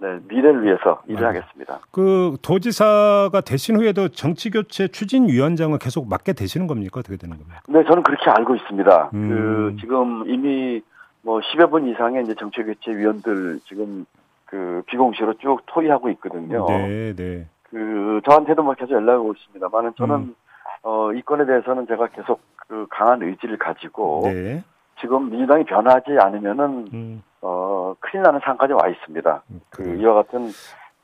네, 0.00 0.18
미래를 0.28 0.64
위해서 0.64 1.02
일을 1.06 1.24
아. 1.24 1.28
하겠습니다. 1.28 1.80
그 1.90 2.36
도지사가 2.42 3.40
되신 3.40 3.76
후에도 3.76 4.08
정치교체 4.08 4.88
추진위원장을 4.88 5.76
계속 5.78 6.08
맡게 6.08 6.32
되시는 6.32 6.66
겁니까? 6.66 7.00
어떻게 7.00 7.16
되는 7.16 7.36
겁니까? 7.36 7.60
네, 7.68 7.84
저는 7.84 8.02
그렇게 8.02 8.30
알고 8.30 8.54
있습니다. 8.56 9.10
음. 9.14 9.28
그 9.28 9.80
지금 9.80 10.28
이미 10.28 10.82
뭐 11.22 11.40
10여 11.40 11.70
분 11.70 11.88
이상의 11.88 12.24
이제 12.24 12.34
정치교체 12.34 12.92
위원들 12.92 13.60
지금 13.64 14.06
그 14.46 14.82
비공시로 14.86 15.34
쭉 15.38 15.60
토의하고 15.66 16.10
있거든요. 16.10 16.66
네, 16.68 17.14
네. 17.14 17.48
그 17.72 18.20
저한테도 18.28 18.62
뭐 18.62 18.74
계속 18.74 18.92
연락이 18.92 19.18
오고 19.18 19.32
있습니다만은 19.32 19.94
저는 19.96 20.14
음. 20.14 20.34
어, 20.82 21.10
이 21.12 21.22
건에 21.22 21.46
대해서는 21.46 21.86
제가 21.86 22.08
계속 22.08 22.40
그 22.68 22.86
강한 22.90 23.22
의지를 23.22 23.56
가지고 23.56 24.20
네. 24.24 24.62
지금 25.00 25.30
민주당이 25.30 25.64
변하지 25.64 26.18
않으면은 26.20 26.88
음. 26.92 27.22
어, 27.40 27.94
큰일 27.98 28.22
나는 28.22 28.40
상황까지 28.40 28.74
와 28.74 28.88
있습니다. 28.88 29.42
그 29.70 29.82
그래요. 29.82 29.96
이와 29.96 30.14
같은 30.14 30.50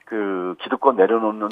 그 0.04 0.56
기득권 0.60 0.96
내려놓는 0.96 1.48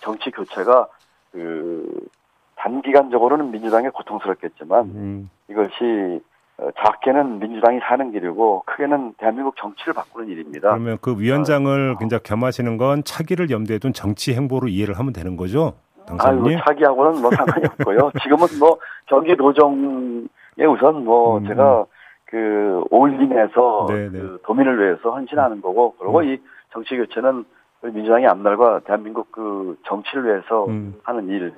정치 0.00 0.30
교체가 0.30 0.88
그 1.32 2.08
단기간적으로는 2.56 3.50
민주당에 3.50 3.90
고통스럽겠지만 3.90 4.84
음. 4.86 5.30
이것이 5.50 5.74
어, 5.82 6.20
작게는 6.56 7.40
민주당이 7.40 7.80
사는 7.80 8.12
길이고 8.12 8.62
크게는 8.66 9.14
대한민국 9.18 9.56
정치를 9.56 9.92
바꾸는 9.92 10.28
일입니다. 10.28 10.70
그러면 10.70 10.98
그 11.00 11.18
위원장을 11.18 11.96
굉장히 11.98 12.22
겸하시는 12.22 12.76
건 12.76 13.02
차기를 13.04 13.50
염두에 13.50 13.78
둔 13.78 13.92
정치 13.92 14.34
행보로 14.34 14.68
이해를 14.68 14.98
하면 14.98 15.12
되는 15.12 15.36
거죠? 15.36 15.74
아유 16.06 16.06
당선님? 16.06 16.58
차기하고는 16.64 17.22
뭐 17.22 17.30
상관이 17.32 17.66
없고요. 17.66 18.10
지금은 18.22 18.46
뭐 18.60 18.78
경기 19.06 19.36
도정에 19.36 20.64
우선 20.68 21.04
뭐 21.04 21.38
음. 21.38 21.46
제가 21.46 21.86
그 22.26 22.84
올림에서 22.90 23.86
네, 23.88 24.08
네. 24.10 24.18
그 24.20 24.38
도민을 24.44 24.80
위해서 24.80 25.10
헌신하는 25.10 25.60
거고 25.60 25.96
그리고 25.98 26.18
음. 26.18 26.24
이 26.24 26.38
정치 26.72 26.96
교체는 26.96 27.44
민주당의 27.82 28.28
앞날과 28.28 28.80
대한민국 28.80 29.32
그 29.32 29.76
정치를 29.86 30.26
위해서 30.26 30.66
음. 30.66 30.94
하는 31.02 31.28
일 31.28 31.52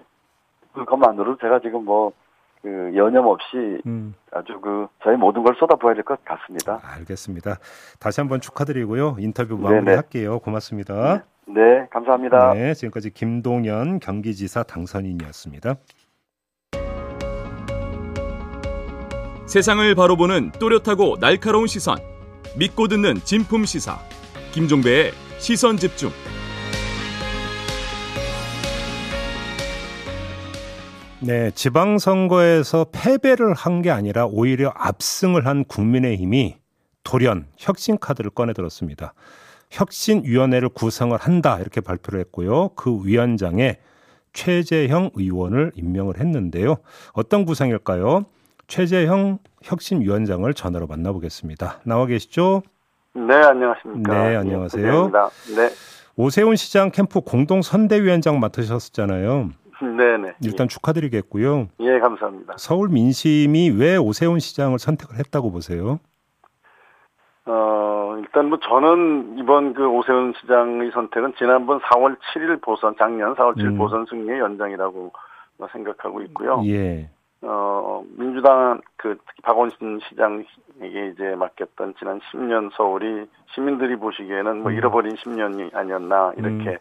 그것만으로도 0.73 1.39
제가 1.39 1.61
지금 1.61 1.85
뭐 1.85 2.13
그 2.67 2.91
여념 2.97 3.29
없이 3.29 3.81
음. 3.87 4.13
아주 4.33 4.61
그 4.61 4.89
저희 5.05 5.15
모든 5.17 5.45
걸 5.45 5.55
쏟아부어야 5.57 5.95
될 5.95 6.03
것 6.03 6.19
같습니다. 6.25 6.81
알겠습니다. 6.83 7.59
다시 8.01 8.21
한번 8.21 8.41
축하드리고요. 8.41 9.17
인터뷰 9.21 9.57
네네. 9.57 9.69
마무리할게요. 9.77 10.41
고맙습니다. 10.41 11.25
네, 11.47 11.87
감사합니다. 11.93 12.55
네, 12.55 12.75
지금까지 12.75 13.11
김동연 13.11 14.01
경기지사 14.01 14.65
당선인이었습니다. 14.65 15.77
세상을 19.47 19.95
바로 19.95 20.17
보는 20.17 20.51
또렷하고 20.59 21.19
날카로운 21.21 21.69
시선 21.69 21.99
믿고 22.59 22.89
듣는 22.89 23.15
진품 23.19 23.65
시사 23.65 23.97
김종배의 24.53 25.13
시선 25.39 25.77
집중 25.77 26.11
네, 31.21 31.51
지방선거에서 31.53 32.87
패배를 32.93 33.55
한 33.55 33.83
게 33.83 33.91
아니라 33.91 34.27
오히려 34.27 34.73
압승을 34.75 35.47
한 35.47 35.65
국민의힘이 35.65 36.57
돌연 37.05 37.47
혁신 37.57 37.99
카드를 37.99 38.31
꺼내 38.31 38.53
들었습니다. 38.53 39.13
혁신위원회를 39.71 40.69
구성을 40.71 41.17
한다 41.17 41.59
이렇게 41.61 41.81
발표를 41.81 42.21
했고요. 42.21 42.71
그 42.71 43.01
위원장에 43.05 43.79
최재형 44.33 45.11
의원을 45.15 45.73
임명을 45.75 46.19
했는데요. 46.19 46.77
어떤 47.13 47.45
구성일까요? 47.45 48.25
최재형 48.67 49.39
혁신위원장을 49.63 50.53
전화로 50.55 50.87
만나보겠습니다. 50.87 51.81
나와 51.85 52.07
계시죠? 52.07 52.63
네, 53.15 53.35
안녕하십니까. 53.35 54.29
네, 54.29 54.37
안녕하세요. 54.37 54.87
예, 54.87 54.91
김재입니다. 54.91 55.31
네, 55.57 55.71
오세훈 56.17 56.57
시장 56.57 56.91
캠프 56.91 57.21
공동 57.21 57.63
선대위원장 57.63 58.41
맡으셨잖아요. 58.41 59.51
네, 59.83 60.17
네. 60.17 60.35
일단 60.43 60.69
축하드리겠고요. 60.69 61.69
예, 61.81 61.99
감사합니다. 61.99 62.55
서울 62.57 62.89
민심이 62.89 63.71
왜 63.71 63.97
오세훈 63.97 64.39
시장을 64.39 64.79
선택을 64.79 65.19
했다고 65.19 65.51
보세요? 65.51 66.01
어, 67.47 68.17
일단 68.19 68.49
뭐 68.49 68.59
저는 68.59 69.39
이번 69.39 69.75
그 69.75 69.87
오세훈 69.87 70.33
시장의 70.41 70.91
선택은 70.93 71.35
지난번 71.39 71.81
4월 71.81 72.17
7일 72.35 72.61
보선, 72.61 72.97
작년 72.99 73.35
4월 73.35 73.55
7일 73.57 73.67
음. 73.67 73.79
보선 73.79 74.07
승리의 74.07 74.41
연장이라고 74.41 75.13
생각하고 75.73 76.23
있고요. 76.23 76.63
예. 76.67 77.09
어, 77.43 78.03
민주당 78.17 78.81
그 78.97 79.19
특히 79.27 79.43
박원순 79.43 80.01
시장에게 80.09 81.13
이제 81.13 81.37
맡겼던 81.37 81.95
지난 81.99 82.21
10년 82.33 82.71
서울이 82.77 83.27
시민들이 83.55 83.97
보시기에는 83.97 84.63
뭐 84.63 84.73
음. 84.73 84.77
잃어버린 84.77 85.15
10년이 85.15 85.75
아니었나 85.75 86.33
이렇게 86.37 86.71
음. 86.71 86.79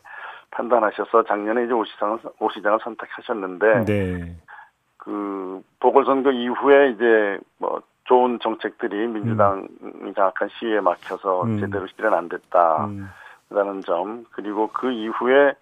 판단하셔서 0.55 1.23
작년에 1.23 1.65
이제 1.65 1.73
오 1.73 1.83
시장을 1.83 2.19
오 2.39 2.49
시장을 2.49 2.79
선택하셨는데 2.81 3.85
네. 3.85 4.35
그 4.97 5.61
보궐선거 5.79 6.31
이후에 6.31 6.91
이제 6.91 7.39
뭐 7.57 7.81
좋은 8.05 8.39
정책들이 8.39 9.07
민주당이 9.07 10.13
장악한 10.15 10.49
시위에 10.57 10.79
막혀서 10.79 11.43
음. 11.43 11.59
제대로 11.59 11.85
실현 11.87 12.13
안 12.13 12.29
됐다라는 12.29 13.09
음. 13.51 13.81
점 13.81 14.25
그리고 14.31 14.69
그 14.71 14.91
이후에 14.91 15.55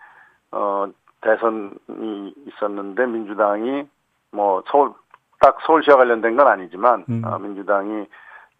어 0.52 0.88
대선이 1.22 2.34
있었는데 2.48 3.06
민주당이 3.06 3.88
뭐 4.32 4.64
서울 4.68 4.94
딱 5.40 5.58
서울시와 5.66 5.98
관련된 5.98 6.36
건 6.38 6.48
아니지만 6.48 7.06
음. 7.10 7.24
어, 7.26 7.40
민주당이 7.40 8.06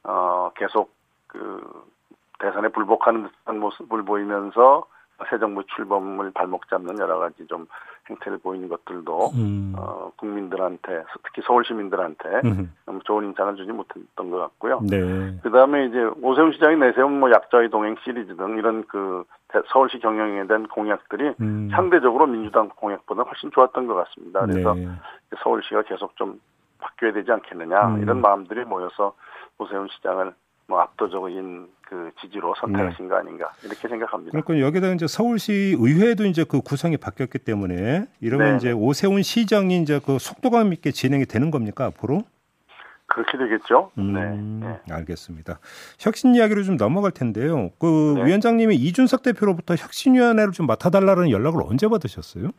어 0.04 0.52
계속 0.56 0.92
그 1.28 1.62
대선에 2.40 2.70
불복하는 2.70 3.24
듯한 3.24 3.60
모습을 3.60 4.04
보이면서 4.04 4.86
새 5.30 5.38
정부 5.40 5.64
출범을 5.76 6.32
발목 6.32 6.68
잡는 6.70 6.98
여러 7.00 7.20
가지 7.20 7.46
좀 7.48 7.66
행태를 8.10 8.38
보이는 8.40 8.68
것들도 8.68 9.32
음. 9.36 9.74
어, 9.78 10.12
국민들한테 10.18 11.04
특히 11.24 11.42
서울 11.46 11.64
시민들한테 11.66 12.42
음. 12.46 12.74
너무 12.86 13.00
좋은 13.04 13.24
인상을 13.26 13.56
주지 13.56 13.72
못했던 13.72 14.30
것 14.30 14.38
같고요. 14.38 14.82
네. 14.90 15.40
그 15.42 15.50
다음에 15.52 15.86
이제 15.86 16.04
오세훈 16.22 16.52
시장이 16.52 16.76
내세운 16.78 17.20
뭐 17.20 17.32
약자의 17.32 17.70
동행 17.70 17.96
시리즈 18.04 18.36
등 18.36 18.58
이런 18.58 18.86
그 18.88 19.24
대- 19.48 19.62
서울시 19.68 20.00
경영에 20.00 20.46
대한 20.48 20.68
공약들이 20.68 21.36
음. 21.40 21.70
상대적으로 21.72 22.28
민주당 22.28 22.70
공약보다 22.76 23.24
훨씬 23.24 23.52
좋았던 23.52 23.88
것 23.88 23.96
같습니다. 23.96 24.46
그래서 24.46 24.74
네. 24.74 24.88
서울시가 25.42 25.84
계속 25.84 26.16
좀 26.18 26.40
바뀌어야 26.80 27.14
되지 27.14 27.32
않겠느냐 27.32 27.88
음. 27.96 28.02
이런 28.02 28.20
마음들이 28.22 28.66
모여서 28.66 29.14
오세훈 29.58 29.88
시장을 29.90 30.34
뭐 30.68 30.80
압도적인 30.82 31.68
그 31.82 32.12
지지로 32.22 32.56
선택하신 32.60 33.08
거 33.08 33.16
아닌가 33.16 33.52
이렇게 33.64 33.88
생각합니다. 33.88 34.40
그러니까 34.42 34.66
여기다 34.66 34.94
이제 34.94 35.08
서울시 35.08 35.76
의회도 35.78 36.26
이제 36.26 36.44
그 36.44 36.62
구성이 36.62 36.98
바뀌었기 36.98 37.40
때문에 37.40 38.06
이러면 38.22 38.52
네. 38.52 38.58
이제 38.58 38.72
오세훈 38.72 39.22
시장이 39.22 39.78
이제 39.82 40.00
그 40.04 40.18
속도감 40.20 40.74
있게 40.74 40.92
진행이 40.92 41.26
되는 41.26 41.52
겁니까 41.52 41.86
앞으로? 41.86 42.24
그렇게 43.06 43.38
되겠죠. 43.38 43.92
음, 44.00 44.14
네. 44.14 44.68
네. 44.68 44.80
알겠습니다. 44.92 45.60
혁신 46.00 46.34
이야기로 46.34 46.64
좀 46.64 46.78
넘어갈 46.78 47.12
텐데요. 47.12 47.70
그 47.78 48.16
네. 48.18 48.26
위원장님이 48.26 48.76
이준석 48.76 49.22
대표로부터 49.22 49.76
혁신위원회를 49.76 50.52
좀 50.52 50.66
맡아달라는 50.66 51.30
연락을 51.30 51.62
언제 51.64 51.88
받으셨어요? 51.88 52.50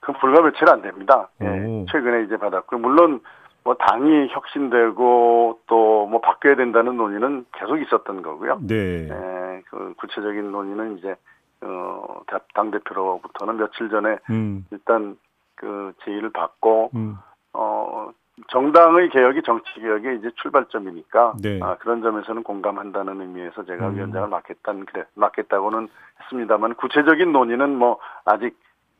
그 0.00 0.12
불과 0.20 0.42
며칠 0.42 0.68
안 0.68 0.82
됩니다. 0.82 1.30
예, 1.40 1.46
오. 1.46 1.86
최근에 1.90 2.24
이제 2.24 2.36
받았고요. 2.36 2.78
물론 2.78 3.20
뭐 3.64 3.74
당이 3.74 4.28
혁신되고 4.28 5.60
또 5.66 5.94
뭐 6.14 6.20
바뀌어야 6.20 6.56
된다는 6.56 6.96
논의는 6.96 7.46
계속 7.52 7.78
있었던 7.78 8.22
거고요. 8.22 8.58
네. 8.62 9.08
예, 9.08 9.62
그 9.68 9.94
구체적인 9.96 10.52
논의는 10.52 10.98
이제 10.98 11.16
어, 11.62 12.20
당 12.54 12.70
대표로부터는 12.70 13.56
며칠 13.56 13.88
전에 13.88 14.18
음, 14.30 14.64
일단 14.70 15.16
그 15.56 15.92
제의를 16.04 16.30
받고 16.30 16.90
음, 16.94 17.16
어 17.52 18.10
정당의 18.48 19.08
개혁이 19.10 19.42
정치 19.42 19.80
개혁의 19.80 20.18
이제 20.18 20.30
출발점이니까 20.42 21.34
네. 21.42 21.60
아, 21.62 21.76
그런 21.78 22.02
점에서는 22.02 22.42
공감한다는 22.42 23.20
의미에서 23.20 23.64
제가 23.64 23.88
음. 23.88 23.96
위원장을 23.96 24.28
맡겠다는 24.28 24.86
그래 24.86 25.04
맡겠다고는 25.14 25.88
했습니다만 26.22 26.74
구체적인 26.74 27.32
논의는 27.32 27.76
뭐 27.76 27.98
아직 28.24 28.56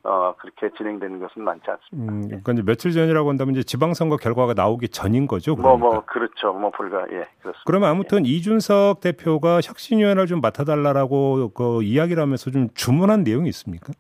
어 0.07 0.35
그렇게 0.39 0.69
진행되는 0.77 1.19
것은 1.19 1.43
많지 1.43 1.65
않습니다. 1.71 2.13
음, 2.13 2.27
그러니까 2.29 2.53
이제 2.53 2.63
며칠 2.63 2.93
전이라고 2.93 3.31
한다면 3.31 3.55
이제 3.55 3.63
지방선거 3.63 4.19
결과가 4.19 4.53
나오기 4.53 4.91
전인 4.91 5.27
거죠. 5.27 5.55
뭐 5.55 5.77
그러니까. 5.77 5.87
뭐 5.87 6.05
그렇죠. 6.05 6.53
뭐 6.53 6.71
불가 6.71 7.01
예 7.11 7.25
그렇습니다. 7.41 7.63
그러면 7.65 7.89
아무튼 7.89 8.27
이준석 8.27 9.01
대표가 9.01 9.61
혁신위원회를 9.65 10.27
좀 10.27 10.43
맡아달라고 10.43 11.53
그 11.55 11.83
이야기를 11.83 12.23
하면서 12.23 12.51
좀 12.51 12.69
주문한 12.75 13.25
내용이 13.25 13.49
있습니까? 13.49 13.95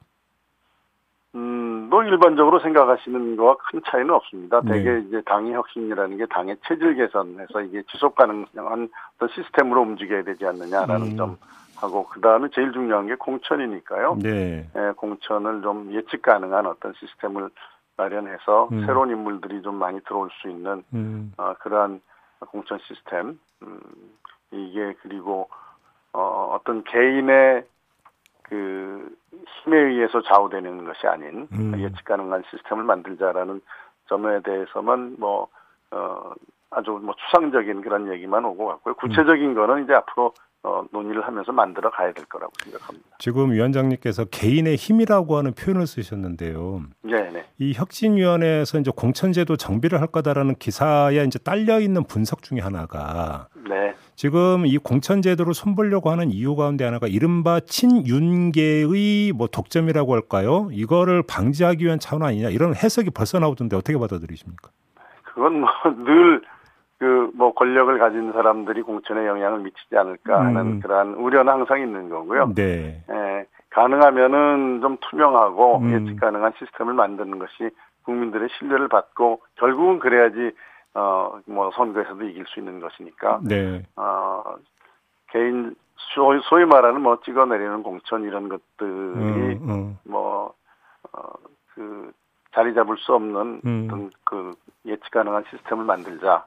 음, 1.36 1.88
뭐 1.88 2.04
일반적으로 2.04 2.60
생각하시는 2.60 3.36
거와 3.36 3.56
큰 3.56 3.80
차이는 3.90 4.10
없습니다. 4.10 4.60
네. 4.60 4.72
대개 4.72 4.98
이제 5.08 5.22
당의 5.24 5.54
혁신이라는 5.54 6.18
게 6.18 6.26
당의 6.26 6.56
체질 6.68 6.96
개선해서 6.96 7.62
이게 7.62 7.82
지속 7.90 8.14
가능한 8.14 8.90
어떤 9.16 9.28
시스템으로 9.34 9.80
움직여야 9.80 10.22
되지 10.22 10.44
않느냐라는 10.44 11.12
음. 11.12 11.16
점 11.16 11.36
하고 11.76 12.06
그 12.08 12.20
다음에 12.20 12.48
제일 12.54 12.72
중요한 12.72 13.06
게 13.06 13.14
공천이니까요. 13.14 14.18
네. 14.22 14.68
예, 14.76 14.92
공천을 14.96 15.62
좀 15.62 15.92
예측 15.92 16.22
가능한 16.22 16.66
어떤 16.66 16.92
시스템을 16.94 17.50
마련해서 17.96 18.68
음. 18.72 18.86
새로운 18.86 19.10
인물들이 19.10 19.62
좀 19.62 19.76
많이 19.76 20.00
들어올 20.00 20.28
수 20.40 20.48
있는 20.48 20.82
음, 20.92 21.32
어, 21.36 21.54
그러한 21.60 22.00
공천 22.50 22.78
시스템 22.80 23.38
음, 23.62 23.80
이게 24.50 24.94
그리고 25.02 25.48
어, 26.12 26.54
어떤 26.54 26.82
개인의 26.84 27.64
그 28.42 29.16
힘에 29.46 29.78
의해서 29.78 30.22
좌우되는 30.22 30.84
것이 30.84 31.06
아닌 31.06 31.48
음. 31.52 31.78
예측 31.78 32.04
가능한 32.04 32.44
시스템을 32.50 32.84
만들자라는 32.84 33.60
점에 34.08 34.40
대해서만 34.42 35.16
뭐 35.18 35.48
어, 35.90 36.32
아주 36.70 36.90
뭐 37.02 37.14
추상적인 37.14 37.82
그런 37.82 38.12
얘기만 38.12 38.44
오고 38.44 38.66
갔고요. 38.66 38.94
구체적인 38.94 39.54
거는 39.54 39.84
이제 39.84 39.94
앞으로 39.94 40.34
어, 40.64 40.82
논의를 40.90 41.26
하면서 41.26 41.52
만들어 41.52 41.90
가야 41.90 42.10
될 42.12 42.24
거라고 42.24 42.50
생각합니다. 42.62 43.06
지금 43.18 43.52
위원장님께서 43.52 44.24
개인의 44.24 44.76
힘이라고 44.76 45.36
하는 45.36 45.52
표현을 45.52 45.86
쓰셨는데요. 45.86 46.82
네, 47.02 47.30
네. 47.30 47.44
이 47.58 47.74
혁신위원회에서 47.74 48.78
이제 48.78 48.90
공천제도 48.96 49.56
정비를 49.56 50.00
할 50.00 50.06
거다라는 50.06 50.54
기사에 50.54 51.22
이제 51.24 51.38
딸려 51.38 51.80
있는 51.80 52.04
분석 52.04 52.42
중에 52.42 52.60
하나가 52.60 53.48
네. 53.68 53.94
지금 54.14 54.64
이 54.64 54.78
공천제도를 54.78 55.52
손보려고 55.52 56.10
하는 56.10 56.30
이유 56.30 56.56
가운데 56.56 56.84
하나가 56.84 57.08
이른바 57.08 57.60
친윤계의 57.60 59.32
뭐 59.34 59.46
독점이라고 59.48 60.14
할까요? 60.14 60.68
이거를 60.72 61.22
방지하기 61.28 61.84
위한 61.84 61.98
차원 61.98 62.22
아니냐 62.22 62.48
이런 62.48 62.74
해석이 62.74 63.10
벌써 63.10 63.38
나오던데 63.38 63.76
어떻게 63.76 63.98
받아들이십니까? 63.98 64.70
그건 65.24 65.60
뭐 65.60 65.68
늘 66.06 66.42
그 66.98 67.30
뭐 67.34 67.52
권력을 67.54 67.98
가진 67.98 68.32
사람들이 68.32 68.82
공천에 68.82 69.26
영향을 69.26 69.60
미치지 69.60 69.96
않을까 69.96 70.44
하는 70.44 70.60
음. 70.60 70.80
그러한 70.80 71.14
우려는 71.14 71.52
항상 71.52 71.80
있는 71.80 72.08
거고요. 72.08 72.52
네. 72.54 73.02
예, 73.10 73.46
가능하면은 73.70 74.80
좀 74.80 74.96
투명하고 75.00 75.78
음. 75.78 75.90
예측 75.92 76.20
가능한 76.20 76.52
시스템을 76.58 76.94
만드는 76.94 77.38
것이 77.38 77.70
국민들의 78.04 78.48
신뢰를 78.58 78.88
받고 78.88 79.40
결국은 79.56 79.98
그래야지 79.98 80.52
어 80.94 81.40
뭐 81.46 81.72
선거에서도 81.72 82.24
이길 82.24 82.44
수 82.46 82.60
있는 82.60 82.78
것이니까 82.80 83.40
네. 83.42 83.82
어 83.96 84.42
개인 85.30 85.74
소위, 86.14 86.40
소위 86.44 86.64
말하는 86.64 87.00
뭐 87.00 87.20
찍어내리는 87.24 87.82
공천 87.82 88.22
이런 88.24 88.48
것들이 88.48 88.88
음, 88.88 89.58
음. 89.68 89.98
뭐, 90.04 90.52
어, 91.12 91.20
그, 91.74 92.12
자리 92.52 92.74
잡을 92.74 92.96
수 92.98 93.14
없는 93.14 93.60
음. 93.64 93.84
어떤 93.86 94.10
그 94.24 94.52
예측 94.86 95.10
가능한 95.10 95.44
시스템을 95.50 95.84
만들자. 95.84 96.44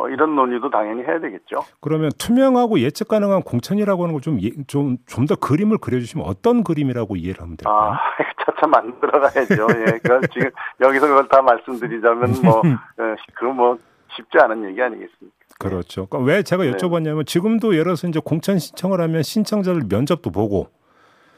뭐 0.00 0.08
이런 0.08 0.34
논의도 0.34 0.70
당연히 0.70 1.02
해야 1.02 1.20
되겠죠. 1.20 1.62
그러면 1.82 2.10
투명하고 2.18 2.80
예측 2.80 3.08
가능한 3.08 3.42
공천이라고 3.42 4.02
하는 4.04 4.14
걸좀좀 4.14 4.96
좀 5.06 5.26
더 5.26 5.36
그림을 5.36 5.76
그려주시면 5.78 6.26
어떤 6.26 6.64
그림이라고 6.64 7.16
이해를 7.16 7.42
하면 7.42 7.56
될까요? 7.58 7.92
아, 7.92 7.98
차차 8.46 8.66
만들어 8.66 9.20
가야죠. 9.20 9.66
예. 9.80 9.98
그걸 9.98 10.22
지금 10.32 10.50
여기서 10.80 11.06
그걸 11.06 11.28
다 11.28 11.42
말씀드리자면 11.42 12.34
뭐, 12.42 12.58
어, 12.60 13.14
그건 13.34 13.56
뭐 13.56 13.78
쉽지 14.16 14.38
않은 14.38 14.68
얘기 14.70 14.80
아니겠습니까? 14.80 15.36
그렇죠. 15.58 16.06
그러니까 16.06 16.32
왜 16.32 16.42
제가 16.42 16.64
네. 16.64 16.72
여쭤봤냐면 16.72 17.26
지금도 17.26 17.74
예를 17.74 17.84
들어서 17.84 18.08
이제 18.08 18.20
공천 18.24 18.58
신청을 18.58 19.00
하면 19.02 19.22
신청자들 19.22 19.82
면접도 19.90 20.30
보고 20.30 20.68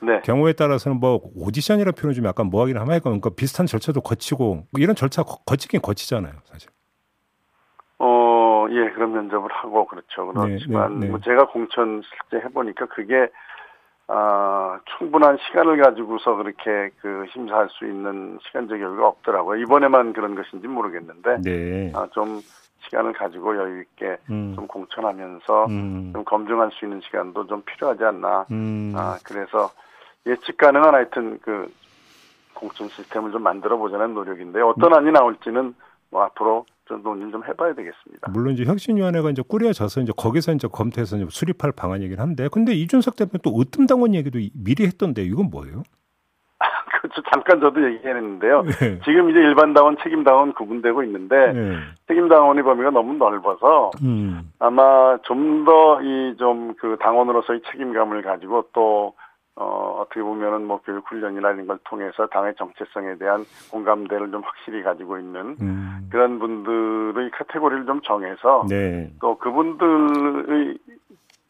네. 0.01 0.21
경우에 0.25 0.53
따라서는 0.53 1.01
뭐 1.01 1.21
오디션이라는 1.37 1.93
표현은 1.95 2.15
좀 2.15 2.25
약간 2.27 2.47
뭐하긴 2.47 2.77
하면 2.79 3.01
그러니까 3.01 3.31
비슷한 3.37 3.67
절차도 3.67 4.01
거치고 4.03 4.55
뭐 4.55 4.67
이런 4.79 4.95
절차 4.95 5.23
거- 5.25 5.39
거치긴 5.45 5.81
거치잖아요, 5.83 6.33
사실. 6.45 6.71
어, 8.73 8.75
예, 8.75 8.91
그런 8.91 9.13
면접을 9.13 9.51
하고 9.53 9.87
그렇죠. 9.87 10.27
그렇지만 10.33 10.95
네, 10.95 10.95
네, 10.95 11.07
네. 11.07 11.11
뭐 11.11 11.21
제가 11.21 11.47
공천 11.49 12.03
실제 12.03 12.45
해보니까 12.45 12.87
그게 12.87 13.29
아, 14.09 14.81
충분한 14.99 15.39
시간을 15.47 15.81
가지고서 15.83 16.35
그렇게 16.37 16.91
그 17.01 17.25
심사할 17.33 17.69
수 17.71 17.87
있는 17.87 18.39
시간적 18.43 18.81
여유가 18.81 19.09
없더라고요. 19.09 19.61
이번에만 19.63 20.13
그런 20.13 20.35
것인지 20.35 20.67
모르겠는데 20.69 21.41
네. 21.43 21.93
아, 21.95 22.07
좀 22.13 22.41
시간을 22.85 23.13
가지고 23.13 23.57
여유 23.57 23.83
있게 23.83 24.19
음. 24.31 24.55
좀 24.55 24.67
공천하면서 24.67 25.67
음. 25.67 26.11
좀 26.13 26.25
검증할 26.25 26.71
수 26.73 26.85
있는 26.85 27.01
시간도 27.01 27.47
좀 27.47 27.63
필요하지 27.63 28.05
않나. 28.05 28.47
음. 28.51 28.93
아, 28.97 29.19
그래서 29.25 29.71
예측 30.27 30.57
가능한 30.57 30.95
하여튼 30.95 31.39
그 31.41 31.73
공천 32.55 32.89
시스템을 32.89 33.33
좀 33.33 33.43
만들어 33.43 33.77
보자는 33.77 34.15
노력인데 34.15 34.61
어떤 34.61 34.95
안이 34.95 35.11
나올지는 35.11 35.75
뭐 36.11 36.23
앞으로 36.25 36.67
좀 36.87 37.03
논의를 37.03 37.31
좀 37.33 37.43
해봐야 37.45 37.75
되겠습니다. 37.75 38.31
물론 38.33 38.55
이제 38.55 38.65
혁신위원회가 38.65 39.31
이제 39.31 39.43
꾸려져서 39.47 40.01
이제 40.01 40.13
거기서 40.17 40.53
이제 40.53 40.69
검토해서 40.71 41.17
이제 41.17 41.27
수립할 41.31 41.73
방안이긴 41.73 42.19
한데, 42.19 42.49
근데 42.51 42.73
이준석 42.75 43.17
대표 43.17 43.39
또 43.39 43.59
으뜸당원 43.61 44.15
얘기도 44.15 44.39
이- 44.39 44.51
미리 44.55 44.85
했던데 44.87 45.23
이건 45.23 45.51
뭐예요? 45.51 45.83
그저 47.03 47.23
잠깐 47.33 47.61
저도 47.61 47.83
얘기했는데요. 47.95 48.63
네. 48.63 49.01
지금 49.05 49.31
이제 49.31 49.39
일반 49.41 49.75
당원, 49.75 49.97
책임 50.03 50.23
당원 50.25 50.53
구분되고 50.55 51.03
있는데 51.05 51.53
네. 51.53 51.77
책임 52.07 52.29
당원의 52.29 52.63
범위가 52.63 52.91
너무 52.91 53.15
넓어서 53.15 53.91
음. 54.03 54.51
아마 54.61 55.19
좀 55.23 55.65
더 55.65 56.01
이 56.03 56.37
좀 56.39 56.75
그 56.79 56.97
당원으로서의 57.01 57.63
책임감을 57.73 58.23
가지고 58.23 58.67
또 58.73 59.15
어, 59.57 59.99
어떻게 60.01 60.23
보면은 60.23 60.65
뭐 60.65 60.81
교육 60.83 61.09
훈련이나 61.11 61.51
이런 61.53 61.67
걸 61.67 61.79
통해서 61.85 62.27
당의 62.27 62.55
정체성에 62.57 63.17
대한 63.17 63.45
공감대를 63.71 64.31
좀 64.31 64.43
확실히 64.43 64.83
가지고 64.83 65.19
있는 65.19 65.57
음. 65.61 66.09
그런 66.11 66.39
분들의 66.39 67.31
카테고리를 67.33 67.85
좀 67.85 68.01
정해서 68.01 68.65
네. 68.69 69.13
또 69.21 69.37
그분들의 69.37 70.79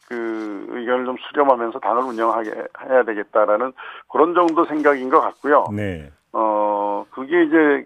그 0.08 0.66
의견을 0.70 1.04
좀 1.04 1.16
수렴하면서 1.28 1.78
당을 1.78 2.02
운영하게 2.02 2.50
해야 2.88 3.04
되겠다라는 3.04 3.72
그런 4.10 4.34
정도 4.34 4.64
생각인 4.64 5.08
것 5.08 5.20
같고요. 5.20 5.66
네. 5.72 6.10
어 6.32 7.06
그게 7.10 7.44
이제 7.44 7.84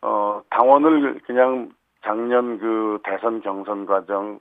어 0.00 0.42
당원을 0.50 1.20
그냥 1.26 1.70
작년 2.02 2.58
그 2.58 3.00
대선 3.02 3.42
경선 3.42 3.84
과정 3.86 4.38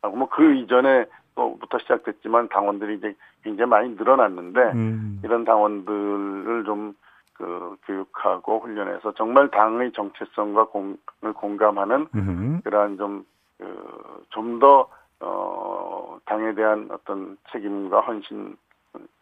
하고 0.00 0.16
뭐 0.16 0.28
그 0.28 0.54
이전에 0.54 1.06
또 1.06 1.23
부터 1.34 1.78
시작됐지만 1.78 2.48
당원들이 2.48 2.96
이제 2.96 3.14
굉장히 3.42 3.68
많이 3.68 3.88
늘어났는데 3.90 4.60
음. 4.72 5.20
이런 5.22 5.44
당원들을 5.44 6.64
좀 6.64 6.94
그 7.34 7.76
교육하고 7.84 8.60
훈련해서 8.60 9.12
정말 9.12 9.50
당의 9.50 9.92
정체성과 9.92 10.66
공을 10.66 11.32
공감하는 11.34 12.06
음. 12.14 12.60
그러한 12.64 12.96
좀, 12.96 13.24
그, 13.58 14.24
좀 14.30 14.58
더, 14.60 14.88
어, 15.20 16.18
당에 16.24 16.54
대한 16.54 16.88
어떤 16.90 17.36
책임과 17.50 18.00
헌신, 18.00 18.56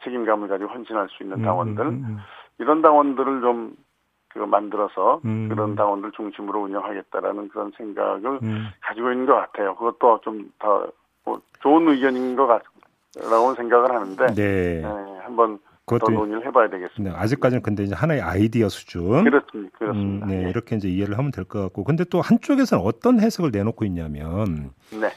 책임감을 0.04 0.48
가지고 0.48 0.70
헌신할 0.70 1.08
수 1.10 1.22
있는 1.22 1.42
당원들, 1.42 1.86
음. 1.86 2.18
이런 2.58 2.82
당원들을 2.82 3.40
좀, 3.40 3.76
그, 4.28 4.38
만들어서 4.40 5.20
음. 5.24 5.48
그런 5.48 5.74
당원들 5.74 6.12
중심으로 6.12 6.62
운영하겠다라는 6.62 7.48
그런 7.48 7.70
생각을 7.76 8.40
음. 8.42 8.68
가지고 8.82 9.10
있는 9.10 9.26
것 9.26 9.34
같아요. 9.34 9.74
그것도 9.76 10.20
좀 10.22 10.52
더, 10.58 10.86
뭐 11.24 11.40
좋은 11.62 11.88
의견인 11.88 12.36
것 12.36 12.46
같라고 12.46 13.54
생각을 13.54 13.94
하는데, 13.94 14.26
네. 14.34 14.80
네, 14.80 14.82
한번 15.24 15.58
더 15.58 15.98
그것도 15.98 16.12
논의를 16.12 16.46
해봐야 16.46 16.70
되겠습니다. 16.70 17.14
네, 17.14 17.22
아직까지는 17.22 17.62
근데 17.62 17.82
이제 17.84 17.94
하나의 17.94 18.20
아이디어 18.20 18.68
수준. 18.68 19.24
그렇습니다. 19.24 19.78
그렇습니다. 19.78 20.26
음, 20.26 20.30
네, 20.30 20.44
예. 20.44 20.48
이렇게 20.50 20.76
이제 20.76 20.88
이해를 20.88 21.18
하면 21.18 21.30
될 21.32 21.44
것 21.44 21.60
같고. 21.60 21.84
근데 21.84 22.04
또 22.04 22.20
한쪽에서는 22.20 22.84
어떤 22.84 23.20
해석을 23.20 23.50
내놓고 23.52 23.84
있냐면 23.86 24.70
네. 24.90 25.10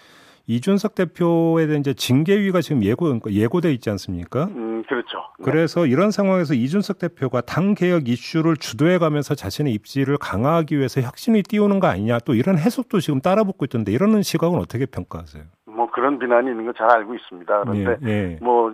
이준석 0.48 0.94
대표에 0.96 1.66
대한 1.68 1.80
이제 1.82 1.94
징계위가 1.94 2.62
지금 2.62 2.84
예고 2.84 3.20
예고돼 3.28 3.74
있지 3.74 3.90
않습니까? 3.92 4.46
음, 4.46 4.84
그렇죠. 4.88 5.18
네. 5.40 5.46
그래서 5.46 5.86
이런 5.88 6.12
상황에서 6.12 6.54
이준석 6.54 7.00
대표가 7.00 7.42
당 7.42 7.74
개혁 7.74 8.08
이슈를 8.10 8.58
주도해 8.58 8.98
가면서 8.98 9.34
자신의 9.36 9.74
입지를 9.74 10.18
강화하기 10.18 10.78
위해서 10.78 11.02
혁신을 11.02 11.44
띄우는 11.44 11.80
거 11.80 11.88
아니냐 11.88 12.20
또 12.20 12.34
이런 12.36 12.58
해석도 12.58 13.00
지금 13.00 13.22
따라붙고 13.22 13.66
있던데 13.66 13.92
이런 13.92 14.22
시각은 14.22 14.60
어떻게 14.60 14.86
평가하세요? 14.86 15.44
뭐 15.76 15.90
그런 15.92 16.18
비난이 16.20 16.50
있는 16.50 16.66
거 16.66 16.74
잘 16.74 16.90
알고 16.90 17.14
있습니다. 17.16 17.64
그런데 17.64 17.98
예, 18.04 18.10
예. 18.10 18.40
뭐, 18.42 18.74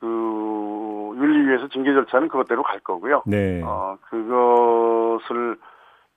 그, 0.00 1.12
윤리위에서 1.16 1.68
징계 1.68 1.92
절차는 1.92 2.28
그것대로 2.28 2.62
갈 2.62 2.80
거고요. 2.80 3.22
네. 3.26 3.62
어, 3.64 3.96
그것을, 4.08 5.56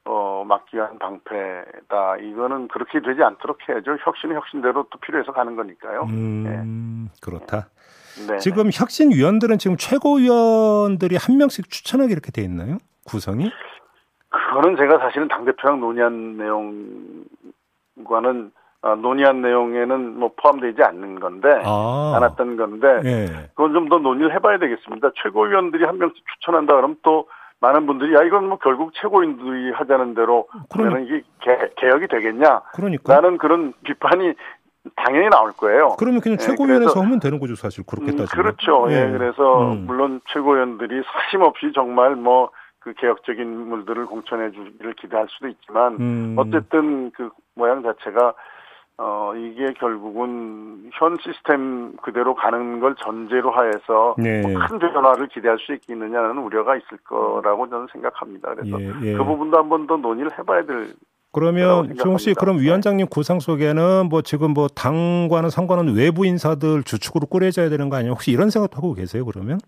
어, 0.06 0.44
막기 0.48 0.78
위한 0.78 0.98
방패다. 1.00 2.18
이거는 2.18 2.68
그렇게 2.70 3.00
되지 3.02 3.22
않도록 3.24 3.60
해야죠. 3.68 3.98
혁신은 4.00 4.36
혁신대로 4.36 4.86
또 4.90 4.98
필요해서 5.00 5.32
가는 5.32 5.56
거니까요. 5.56 6.04
음, 6.10 7.10
그렇다. 7.22 7.70
네. 8.28 8.38
지금 8.40 8.70
혁신 8.74 9.12
위원들은 9.12 9.58
지금 9.60 9.78
최고위원들이 9.78 11.18
한 11.18 11.38
명씩 11.38 11.70
추천하게 11.70 12.12
이렇게 12.14 12.32
돼 12.32 12.42
있나요? 12.42 12.78
구성이? 13.06 13.52
그거는 14.30 14.76
제가 14.78 14.98
사실은 15.00 15.28
당 15.28 15.46
대표랑 15.46 15.80
논의한 15.80 16.38
내용 16.38 17.24
과는, 18.04 18.52
어, 18.88 18.96
논의한 18.96 19.42
내용에는 19.42 20.18
뭐 20.20 20.32
포함되지 20.38 20.82
않는 20.82 21.20
건데, 21.20 21.62
아. 21.66 22.14
않았던 22.16 22.56
건데, 22.58 22.88
예. 23.04 23.26
그건 23.56 23.74
좀 23.74 23.90
더 23.90 23.98
논의를 24.00 24.34
해봐야 24.36 24.58
되겠습니다. 24.60 25.12
최고위원들이 25.22 25.84
한 25.86 25.98
명씩 25.98 26.24
추천한다 26.34 26.76
그러면 26.76 26.98
또 27.04 27.28
많은 27.62 27.86
분들이 27.88 28.14
야 28.16 28.22
이건 28.24 28.48
뭐 28.50 28.58
결국 28.60 28.92
최고위원들이 28.96 29.72
하자는 29.72 30.14
대로 30.14 30.48
그러면 30.72 31.06
이게 31.06 31.22
개, 31.42 31.58
개혁이 31.78 32.08
되겠냐? 32.08 32.62
그러니까. 32.74 33.14
라는 33.16 33.38
그런 33.38 33.74
비판이 33.84 34.34
당연히 34.96 35.30
나올 35.30 35.52
거예요. 35.54 35.96
그러면 35.98 36.20
그냥 36.22 36.38
예, 36.40 36.44
최고위원회에서 36.46 36.94
그래서- 36.94 37.06
하면 37.06 37.20
되는 37.20 37.40
거죠, 37.40 37.56
사실. 37.56 37.84
그렇게 37.86 38.12
음, 38.12 38.18
따지면. 38.18 38.28
그렇죠. 38.44 38.86
예, 38.90 39.10
그래서 39.12 39.72
음. 39.72 39.86
물론 39.88 40.22
최고위원들이 40.28 41.02
사심없이 41.04 41.72
정말 41.74 42.16
뭐 42.16 42.50
그 42.80 42.94
개혁적인 42.94 43.42
인물들을 43.44 44.06
공천해 44.06 44.50
주기를 44.52 44.94
기대할 44.94 45.28
수도 45.30 45.50
있지만 45.50 45.98
음. 46.00 46.36
어쨌든 46.38 47.12
그 47.12 47.32
모양 47.54 47.84
자체가 47.84 48.34
어 49.00 49.32
이게 49.36 49.74
결국은 49.74 50.90
현 50.94 51.16
시스템 51.22 51.96
그대로 51.98 52.34
가는 52.34 52.80
걸 52.80 52.96
전제로 52.96 53.52
하에서 53.52 54.16
네. 54.18 54.42
뭐큰 54.42 54.80
변화를 54.80 55.28
기대할 55.28 55.60
수 55.60 55.72
있겠느냐는 55.76 56.40
우려가 56.40 56.76
있을 56.76 56.98
거라고 57.04 57.70
저는 57.70 57.88
생각합니다. 57.92 58.56
그래서 58.56 58.82
예, 58.82 58.92
예. 59.04 59.14
그 59.14 59.24
부분도 59.24 59.58
한 59.58 59.70
번 59.70 59.86
더 59.86 59.98
논의를 59.98 60.32
해봐야 60.40 60.66
될 60.66 60.94
그러면 61.32 61.62
생각합니다. 61.62 62.04
조 62.04 62.10
혹시 62.12 62.34
그럼 62.34 62.58
네. 62.58 62.64
위원장님 62.64 63.06
구상 63.12 63.40
속에는 63.40 64.08
뭐 64.10 64.24
지금 64.24 64.54
뭐 64.56 64.68
당과는 64.68 65.52
상관없는 65.52 65.96
외부 65.96 66.26
인사들 66.26 66.82
주축으로 66.84 67.28
꾸려져야 67.28 67.70
되는 67.70 67.90
거 67.90 67.98
아니에요? 67.98 68.14
혹시 68.14 68.32
이런 68.32 68.50
생각도 68.50 68.78
하고 68.78 68.96
계세요? 68.96 69.24
그러면? 69.26 69.60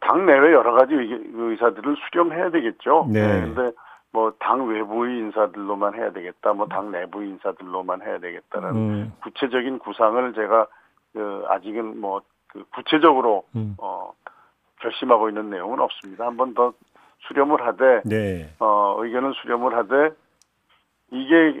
당 0.00 0.24
내외 0.24 0.50
여러 0.52 0.72
가지 0.72 0.94
의- 0.94 1.20
의사들을 1.34 1.94
수렴해야 2.10 2.50
되겠죠. 2.50 3.06
네. 3.12 3.42
근데 3.42 3.72
뭐 4.12 4.32
당 4.38 4.66
외부의 4.68 5.18
인사들로만 5.18 5.94
해야 5.94 6.12
되겠다, 6.12 6.52
뭐 6.52 6.66
당 6.66 6.90
내부 6.90 7.22
인사들로만 7.24 8.02
해야 8.02 8.18
되겠다는 8.18 8.68
음, 8.74 9.12
구체적인 9.22 9.78
구상을 9.78 10.34
제가 10.34 10.66
그 11.12 11.44
아직은 11.48 12.00
뭐 12.00 12.22
그 12.52 12.64
구체적으로 12.74 13.44
음. 13.56 13.74
어 13.78 14.12
결심하고 14.80 15.28
있는 15.30 15.48
내용은 15.50 15.80
없습니다. 15.80 16.26
한번 16.26 16.54
더 16.54 16.74
수렴을 17.20 17.66
하되 17.66 18.02
네. 18.04 18.54
어 18.58 18.96
의견을 18.98 19.32
수렴을 19.40 19.74
하되 19.74 20.14
이게 21.10 21.60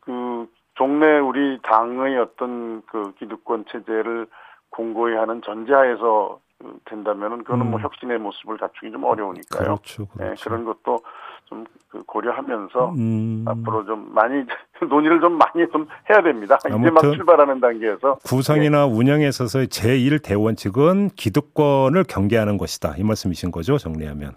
그 0.00 0.48
종래 0.74 1.18
우리 1.18 1.60
당의 1.62 2.18
어떤 2.18 2.82
그 2.86 3.14
기득권 3.14 3.66
체제를 3.70 4.26
공고히 4.70 5.14
하는 5.14 5.42
전제하에서 5.42 6.40
된다면은 6.86 7.44
그거는 7.44 7.70
뭐 7.70 7.78
음. 7.78 7.84
혁신의 7.84 8.18
모습을 8.18 8.56
갖추기 8.56 8.90
좀 8.90 9.04
어려우니까요. 9.04 9.76
그렇죠. 9.76 10.08
예, 10.20 10.24
그렇죠. 10.24 10.44
그런 10.44 10.64
것도 10.64 11.00
좀그 11.48 12.02
고려하면서 12.06 12.90
음, 12.96 13.44
앞으로 13.46 13.84
좀 13.84 14.12
많이 14.12 14.44
논의를 14.88 15.20
좀 15.20 15.38
많이 15.38 15.68
좀 15.70 15.86
해야 16.10 16.22
됩니다. 16.22 16.58
이제 16.66 16.90
막 16.90 17.00
출발하는 17.00 17.60
단계에서 17.60 18.18
구성이나 18.24 18.86
운영에 18.86 19.26
있어서의 19.28 19.68
제1 19.68 20.22
대원칙은 20.22 21.10
기득권을 21.16 22.04
경계하는 22.04 22.58
것이다. 22.58 22.94
이 22.98 23.04
말씀이신 23.04 23.50
거죠? 23.50 23.78
정리하면. 23.78 24.34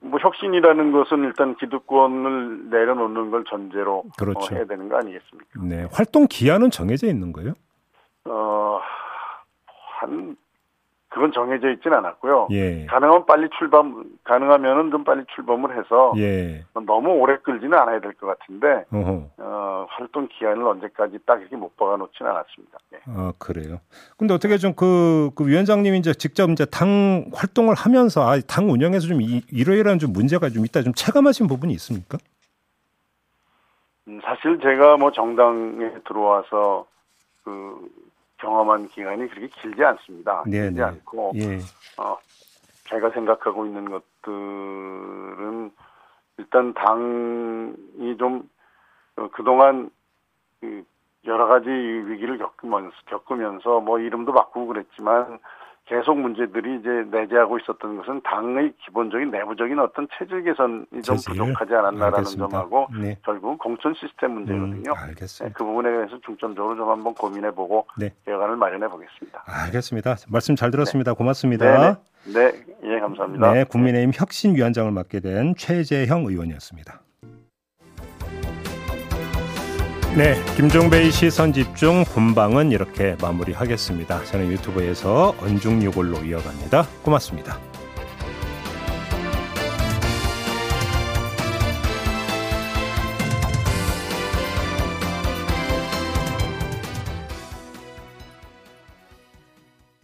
뭐 0.00 0.18
혁신이라는 0.20 0.92
것은 0.92 1.24
일단 1.24 1.56
기득권을 1.56 2.70
내려놓는 2.70 3.30
걸 3.30 3.44
전제로 3.48 4.04
그렇죠. 4.18 4.54
어, 4.54 4.56
해야 4.56 4.64
되는 4.66 4.88
거 4.88 4.96
아니겠습니까? 4.96 5.62
네. 5.62 5.88
활동 5.92 6.26
기한은 6.28 6.70
정해져 6.70 7.06
있는 7.06 7.32
거예요? 7.32 7.54
어, 8.26 8.80
한 9.98 10.36
그건 11.14 11.30
정해져 11.32 11.70
있진 11.70 11.92
않았고요. 11.92 12.48
예. 12.50 12.86
가능하면 12.86 13.24
빨리 13.24 13.48
출범 13.56 14.04
가능하면은 14.24 14.90
좀 14.90 15.04
빨리 15.04 15.22
출범을 15.32 15.78
해서 15.78 16.12
예. 16.16 16.64
너무 16.74 17.10
오래 17.10 17.36
끌지는 17.38 17.78
않아야 17.78 18.00
될 18.00 18.12
것 18.14 18.26
같은데 18.36 18.84
어허. 18.92 19.22
어, 19.38 19.86
활동 19.90 20.26
기한을 20.26 20.66
언제까지 20.66 21.18
딱 21.24 21.40
이렇게 21.40 21.54
못 21.56 21.76
박아놓지는 21.76 22.28
않았습니다. 22.32 22.78
예. 22.94 22.98
아, 23.06 23.32
그래요. 23.38 23.78
근데 24.18 24.34
어떻게 24.34 24.56
좀 24.58 24.74
그, 24.74 25.30
그 25.36 25.46
위원장님이 25.46 25.98
이제 25.98 26.12
직접 26.12 26.50
이제 26.50 26.64
당 26.64 27.26
활동을 27.32 27.76
하면서 27.76 28.28
아, 28.28 28.36
당 28.40 28.68
운영에서 28.68 29.06
좀 29.06 29.22
이, 29.22 29.40
이러이러한 29.52 30.00
좀 30.00 30.12
문제가 30.12 30.48
좀 30.48 30.64
있다 30.64 30.82
좀 30.82 30.92
체감하신 30.94 31.46
부분이 31.46 31.72
있습니까? 31.74 32.18
음, 34.08 34.20
사실 34.24 34.58
제가 34.60 34.96
뭐 34.96 35.12
정당에 35.12 35.90
들어와서 36.08 36.86
그 37.44 37.88
경험한 38.44 38.88
기간이 38.88 39.28
그렇게 39.28 39.48
길지 39.48 39.82
않습니다. 39.82 40.42
네, 40.46 40.62
길지 40.62 40.76
네. 40.76 40.82
않고 40.82 41.32
예. 41.36 41.58
어, 41.96 42.18
제가 42.88 43.10
생각하고 43.10 43.64
있는 43.64 43.90
것들은 43.90 45.70
일단 46.36 46.74
당이 46.74 48.16
좀 48.18 48.48
어, 49.16 49.28
그동안 49.32 49.90
그 50.60 50.84
여러 51.26 51.46
가지 51.46 51.70
위기를 51.70 52.36
겪으면서, 52.36 52.94
겪으면서 53.06 53.80
뭐 53.80 53.98
이름도 53.98 54.32
바꾸고 54.32 54.66
그랬지만 54.66 55.38
계속 55.86 56.18
문제들이 56.18 56.80
이제 56.80 56.88
내재하고 57.10 57.58
있었던 57.58 57.98
것은 57.98 58.22
당의 58.22 58.72
기본적인 58.86 59.30
내부적인 59.30 59.78
어떤 59.78 60.08
체질 60.16 60.42
개선이 60.42 60.86
좀 61.02 61.16
체질. 61.16 61.32
부족하지 61.32 61.74
않았나라는 61.74 62.18
알겠습니다. 62.18 62.48
점하고 62.48 62.88
네. 62.98 63.18
결국은 63.22 63.58
공천 63.58 63.92
시스템 63.94 64.32
문제거든요. 64.32 64.76
음, 64.76 64.82
네, 64.82 64.90
알겠습니다. 64.90 65.58
그 65.58 65.62
부분에 65.62 65.90
대해서 65.90 66.18
중점적으로 66.24 66.74
좀 66.76 66.88
한번 66.88 67.12
고민해보고 67.14 67.86
네. 67.98 68.14
개혁안을 68.24 68.56
마련해 68.56 68.88
보겠습니다. 68.88 69.44
알겠습니다. 69.46 70.16
말씀 70.30 70.56
잘 70.56 70.70
들었습니다. 70.70 71.12
고맙습니다. 71.12 71.98
네, 72.32 72.52
예, 72.84 73.00
감사합니다. 73.00 73.52
네, 73.52 73.64
국민의힘 73.64 74.12
혁신위원장을 74.14 74.90
맡게 74.90 75.20
된 75.20 75.54
최재형 75.54 76.24
의원이었습니다. 76.24 77.00
네, 80.16 80.36
김종배의 80.54 81.10
시선 81.10 81.52
집중 81.52 82.04
본방은 82.04 82.70
이렇게 82.70 83.16
마무리하겠습니다. 83.20 84.24
저는 84.26 84.52
유튜브에서 84.52 85.34
언중유골로 85.40 86.18
이어갑니다. 86.24 86.86
고맙습니다. 87.02 87.58